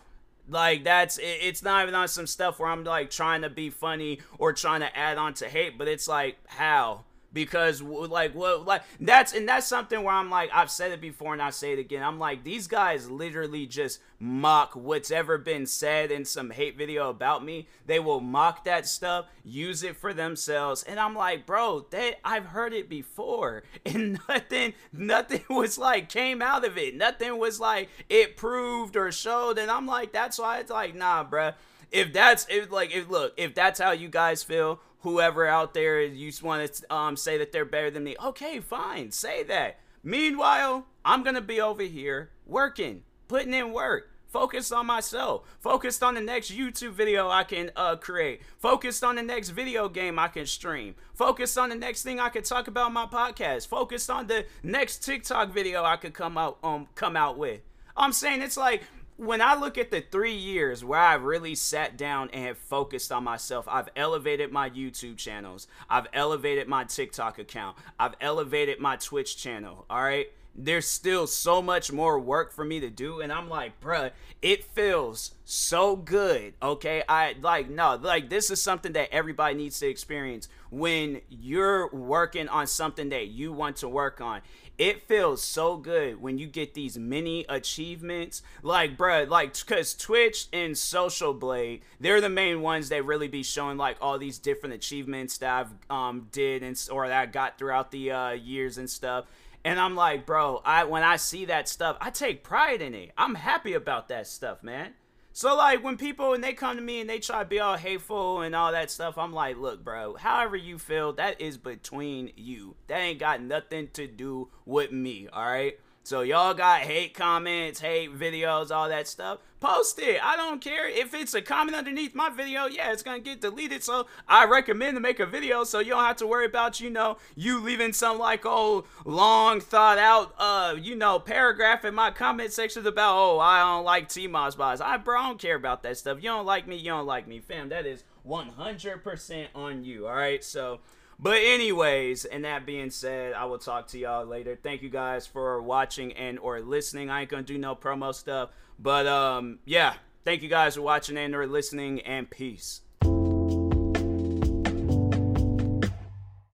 Like 0.50 0.84
that's 0.84 1.18
it, 1.18 1.40
it's 1.44 1.64
not 1.64 1.84
even 1.84 1.96
on 1.96 2.10
some 2.10 2.28
stuff 2.28 2.60
where 2.60 2.70
I'm 2.70 2.84
like 2.84 3.10
trying 3.10 3.44
to 3.44 3.50
be 3.50 3.70
funny 3.70 4.20
or 4.38 4.52
trying 4.52 4.82
to 4.82 4.98
add 4.98 5.18
on 5.18 5.34
to 5.36 5.48
hate, 5.48 5.78
but 5.78 5.88
it's 5.88 6.10
like 6.10 6.38
how 6.48 7.06
because 7.34 7.82
like 7.82 8.34
what 8.34 8.66
like 8.66 8.84
that's 9.00 9.34
and 9.34 9.48
that's 9.48 9.68
something 9.68 10.02
where 10.04 10.14
I'm 10.14 10.30
like 10.30 10.50
I've 10.54 10.72
said 10.72 10.92
it 10.92 11.02
before 11.02 11.34
and 11.34 11.42
I 11.42 11.50
say 11.50 11.74
it 11.74 11.80
again. 11.80 12.04
I'm 12.04 12.20
like 12.20 12.44
these 12.44 12.68
guys 12.68 13.10
literally 13.10 13.66
just 13.66 14.00
mock 14.20 14.76
what's 14.76 15.12
ever 15.12 15.38
been 15.38 15.66
said 15.66 16.12
in 16.12 16.26
some 16.26 16.52
hate 16.52 16.78
video 16.78 17.10
about 17.10 17.44
me. 17.44 17.68
They 17.86 18.00
will 18.00 18.22
mock 18.22 18.64
that 18.64 18.88
stuff, 18.88 19.28
use 19.44 19.84
it 19.84 19.98
for 19.98 20.14
themselves, 20.14 20.84
and 20.84 21.00
I'm 21.00 21.16
like, 21.16 21.46
bro, 21.46 21.86
that 21.92 22.16
I've 22.24 22.46
heard 22.46 22.74
it 22.74 22.90
before, 22.90 23.64
and 23.86 24.20
nothing 24.28 24.74
nothing 24.94 25.44
was 25.50 25.78
like 25.78 26.10
came 26.10 26.42
out 26.42 26.66
of 26.66 26.78
it. 26.78 26.96
Nothing 26.96 27.38
was 27.38 27.60
like 27.60 27.90
it 28.10 28.38
proved 28.38 28.96
or 28.96 29.12
showed, 29.12 29.58
and 29.58 29.70
I'm 29.70 29.86
like, 29.86 30.12
that's 30.12 30.40
why 30.40 30.60
it's 30.60 30.72
like, 30.72 30.96
nah, 30.96 31.24
bruh. 31.24 31.54
If 31.92 32.12
that's 32.12 32.46
if 32.50 32.72
like 32.72 32.94
if 32.94 33.10
look 33.10 33.34
if 33.38 33.56
that's 33.56 33.80
how 33.80 33.92
you 33.92 34.10
guys 34.10 34.44
feel 34.44 34.82
whoever 35.08 35.48
out 35.48 35.74
there 35.74 36.02
you 36.02 36.30
just 36.30 36.44
want 36.44 36.72
to 36.72 36.94
um, 36.94 37.16
say 37.16 37.38
that 37.38 37.52
they're 37.52 37.66
better 37.66 37.90
than 37.90 38.04
me. 38.04 38.16
Okay, 38.24 38.60
fine, 38.60 39.12
say 39.12 39.44
that. 39.44 39.80
Meanwhile, 40.04 40.86
I'm 41.04 41.24
gonna 41.24 41.42
be 41.42 41.60
over 41.62 41.84
here 41.84 42.30
working, 42.46 43.04
putting 43.28 43.54
in 43.54 43.74
work, 43.74 44.10
focused 44.28 44.72
on 44.72 44.86
myself, 44.86 45.44
focused 45.60 46.04
on 46.04 46.16
the 46.16 46.22
next 46.22 46.52
YouTube 46.52 46.92
video 46.92 47.30
I 47.30 47.44
can 47.44 47.72
uh, 47.76 47.96
create, 47.96 48.42
focused 48.58 49.04
on 49.04 49.16
the 49.16 49.24
next 49.24 49.50
video 49.50 49.90
game 49.90 50.20
I 50.20 50.28
can 50.28 50.46
stream, 50.46 50.96
focused 51.14 51.58
on 51.58 51.70
the 51.70 51.76
next 51.76 52.04
thing 52.04 52.20
I 52.20 52.30
can 52.30 52.44
talk 52.44 52.68
about 52.68 52.94
my 52.94 53.06
podcast, 53.06 53.68
focused 53.68 54.10
on 54.10 54.28
the 54.28 54.46
next 54.64 55.04
TikTok 55.04 55.50
video 55.50 55.84
I 55.84 55.98
could 55.98 56.14
come 56.14 56.38
out 56.38 56.58
um 56.64 56.88
come 56.96 57.16
out 57.16 57.38
with. 57.38 57.62
I'm 57.96 58.14
saying 58.14 58.42
it's 58.42 58.58
like 58.58 58.84
when 59.18 59.42
I 59.42 59.56
look 59.56 59.78
at 59.78 59.90
the 59.90 60.02
three 60.02 60.36
years 60.36 60.86
where 60.86 61.00
I've 61.00 61.24
really 61.24 61.56
sat 61.56 61.98
down 61.98 62.30
and 62.32 62.46
have 62.46 62.58
focused 62.58 63.12
on 63.12 63.24
myself, 63.24 63.68
I've 63.68 63.90
elevated 63.96 64.52
my 64.52 64.70
YouTube 64.70 65.18
channels, 65.18 65.68
I've 65.90 66.08
elevated 66.14 66.68
my 66.68 66.84
TikTok 66.84 67.40
account, 67.40 67.78
I've 68.00 68.14
elevated 68.22 68.80
my 68.80 68.96
Twitch 68.96 69.36
channel. 69.38 69.86
All 69.90 70.04
right. 70.04 70.28
There's 70.60 70.88
still 70.88 71.28
so 71.28 71.62
much 71.62 71.92
more 71.92 72.20
work 72.20 72.52
for 72.52 72.66
me 72.66 72.80
to 72.80 72.90
do, 72.90 73.22
and 73.22 73.32
I'm 73.32 73.48
like, 73.48 73.80
bruh, 73.80 74.10
it 74.42 74.64
feels 74.64 75.36
so 75.46 75.96
good. 75.96 76.56
Okay, 76.64 77.04
I 77.08 77.36
like 77.40 77.70
no, 77.70 78.00
like 78.02 78.32
this 78.32 78.50
is 78.50 78.60
something 78.60 78.94
that 78.94 79.10
everybody 79.12 79.54
needs 79.54 79.80
to 79.82 79.88
experience 79.88 80.50
when 80.72 81.22
you're 81.30 81.90
working 81.90 82.50
on 82.50 82.66
something 82.66 83.10
that 83.10 83.28
you 83.28 83.54
want 83.54 83.78
to 83.78 83.88
work 83.88 84.20
on 84.20 84.42
it 84.78 85.08
feels 85.08 85.42
so 85.42 85.76
good 85.78 86.22
when 86.22 86.38
you 86.38 86.46
get 86.46 86.74
these 86.74 86.98
mini 86.98 87.46
achievements. 87.50 88.42
Like 88.62 88.98
bruh 88.98 89.28
like 89.28 89.58
because 89.58 89.94
twitch 89.94 90.48
and 90.54 90.78
social 90.78 91.34
blade 91.34 91.82
they're 92.00 92.22
the 92.22 92.30
main 92.30 92.62
ones 92.62 92.90
that 92.90 93.06
really 93.06 93.28
be 93.28 93.44
showing 93.44 93.78
like 93.78 93.98
all 94.02 94.18
these 94.18 94.38
different 94.38 94.76
achievements 94.76 95.38
that 95.40 95.50
i've 95.50 95.92
um 95.92 96.28
did 96.32 96.64
and 96.64 96.88
or 96.92 97.08
that 97.08 97.22
i 97.22 97.26
got 97.26 97.58
throughout 97.58 97.92
the 97.92 98.12
uh 98.12 98.32
years 98.32 98.78
and 98.78 98.90
stuff. 98.90 99.26
And 99.66 99.80
i'm 99.80 99.96
like 99.96 100.26
bro 100.26 100.62
i 100.64 100.84
when 100.84 101.04
i 101.04 101.16
see 101.16 101.46
that 101.46 101.68
stuff 101.68 101.98
i 102.00 102.10
take 102.10 102.44
pride 102.44 102.82
in 102.82 102.94
it. 102.94 103.12
I'm 103.18 103.36
happy 103.36 103.74
about 103.74 104.10
that 104.10 104.28
stuff 104.28 104.64
man 104.64 104.94
so 105.38 105.56
like 105.56 105.84
when 105.84 105.98
people 105.98 106.34
and 106.34 106.44
they 106.44 106.54
come 106.54 106.78
to 106.78 106.82
me 106.82 107.00
and 107.00 107.08
they 107.08 107.20
try 107.20 107.44
to 107.44 107.46
be 107.46 107.60
all 107.60 107.78
hateful 107.78 108.42
and 108.42 108.56
all 108.56 108.72
that 108.72 108.90
stuff, 108.90 109.20
I'm 109.20 109.32
like, 109.32 109.58
look, 109.58 109.84
bro, 109.84 110.16
however 110.16 110.56
you 110.56 110.80
feel, 110.80 111.14
that 111.14 111.40
is 111.40 111.60
between 111.60 112.32
you. 112.36 112.76
That 112.88 112.98
ain't 112.98 113.20
got 113.20 113.44
nothing 113.44 113.90
to 113.94 114.08
do 114.08 114.50
with 114.66 114.92
me, 114.92 115.28
all 115.32 115.46
right? 115.46 115.80
So 116.08 116.22
y'all 116.22 116.54
got 116.54 116.84
hate 116.84 117.14
comments, 117.14 117.82
hate 117.82 118.18
videos, 118.18 118.72
all 118.72 118.88
that 118.88 119.10
stuff. 119.10 119.40
Post 119.60 120.00
it. 120.00 120.24
I 120.24 120.38
don't 120.38 120.62
care 120.62 120.88
if 120.88 121.14
it's 121.14 121.34
a 121.34 121.42
comment 121.42 121.76
underneath 121.76 122.16
my 122.16 122.30
video. 122.30 122.66
Yeah, 122.66 122.94
it's 122.94 123.04
gonna 123.04 123.20
get 123.20 123.42
deleted. 123.42 123.84
So 123.84 124.08
I 124.26 124.46
recommend 124.46 124.96
to 124.96 125.02
make 125.02 125.20
a 125.20 125.26
video 125.26 125.66
so 125.66 125.80
you 125.80 125.90
don't 125.90 126.06
have 126.06 126.16
to 126.18 126.26
worry 126.26 126.46
about 126.46 126.80
you 126.80 126.90
know 126.90 127.18
you 127.36 127.60
leaving 127.60 127.92
some 127.92 128.20
like 128.20 128.46
oh 128.46 128.86
long 129.04 129.60
thought 129.60 129.98
out 129.98 130.34
uh 130.38 130.76
you 130.82 130.96
know 130.96 131.20
paragraph 131.20 131.84
in 131.84 131.94
my 131.94 132.10
comment 132.10 132.54
sections 132.54 132.86
about 132.86 133.18
oh 133.18 133.40
I 133.40 133.60
don't 133.60 133.84
like 133.84 134.08
T 134.08 134.28
Moss 134.28 134.56
boss. 134.56 134.80
I 134.80 134.96
bro 134.96 135.20
I 135.20 135.28
don't 135.28 135.42
care 135.42 135.58
about 135.58 135.84
that 135.84 135.98
stuff. 135.98 136.20
You 136.24 136.30
don't 136.30 136.46
like 136.46 136.70
me. 136.70 136.78
You 136.78 136.92
don't 136.92 137.06
like 137.06 137.28
me, 137.28 137.42
fam. 137.42 137.68
That 137.68 137.86
is 137.86 138.06
100% 138.26 139.48
on 139.54 139.84
you. 139.84 140.08
All 140.08 140.16
right. 140.16 140.42
So 140.42 140.80
but 141.20 141.38
anyways, 141.42 142.26
and 142.26 142.46
that 142.46 142.66
being 142.66 142.90
said, 142.90 143.34
I 143.34 143.46
will 143.46 143.58
talk 143.58 143.88
to 143.88 143.98
y'all 143.98 144.26
later. 144.26 144.58
Thank 144.62 144.82
you 144.82 144.90
guys 144.90 145.26
for 145.26 145.62
watching 145.62 146.14
and 146.14 146.40
or 146.40 146.60
listening. 146.62 147.10
I 147.10 147.22
ain't 147.22 147.30
gonna 147.30 147.44
do 147.44 147.58
no 147.58 147.76
promo 147.76 148.14
stuff, 148.14 148.50
but 148.80 149.08
um, 149.08 149.60
yeah. 149.66 149.94
Thank 150.26 150.42
you 150.42 150.50
guys 150.50 150.76
for 150.76 150.82
watching 150.82 151.16
and 151.16 151.34
or 151.34 151.48
listening, 151.48 152.02
and 152.02 152.30
peace. 152.30 152.82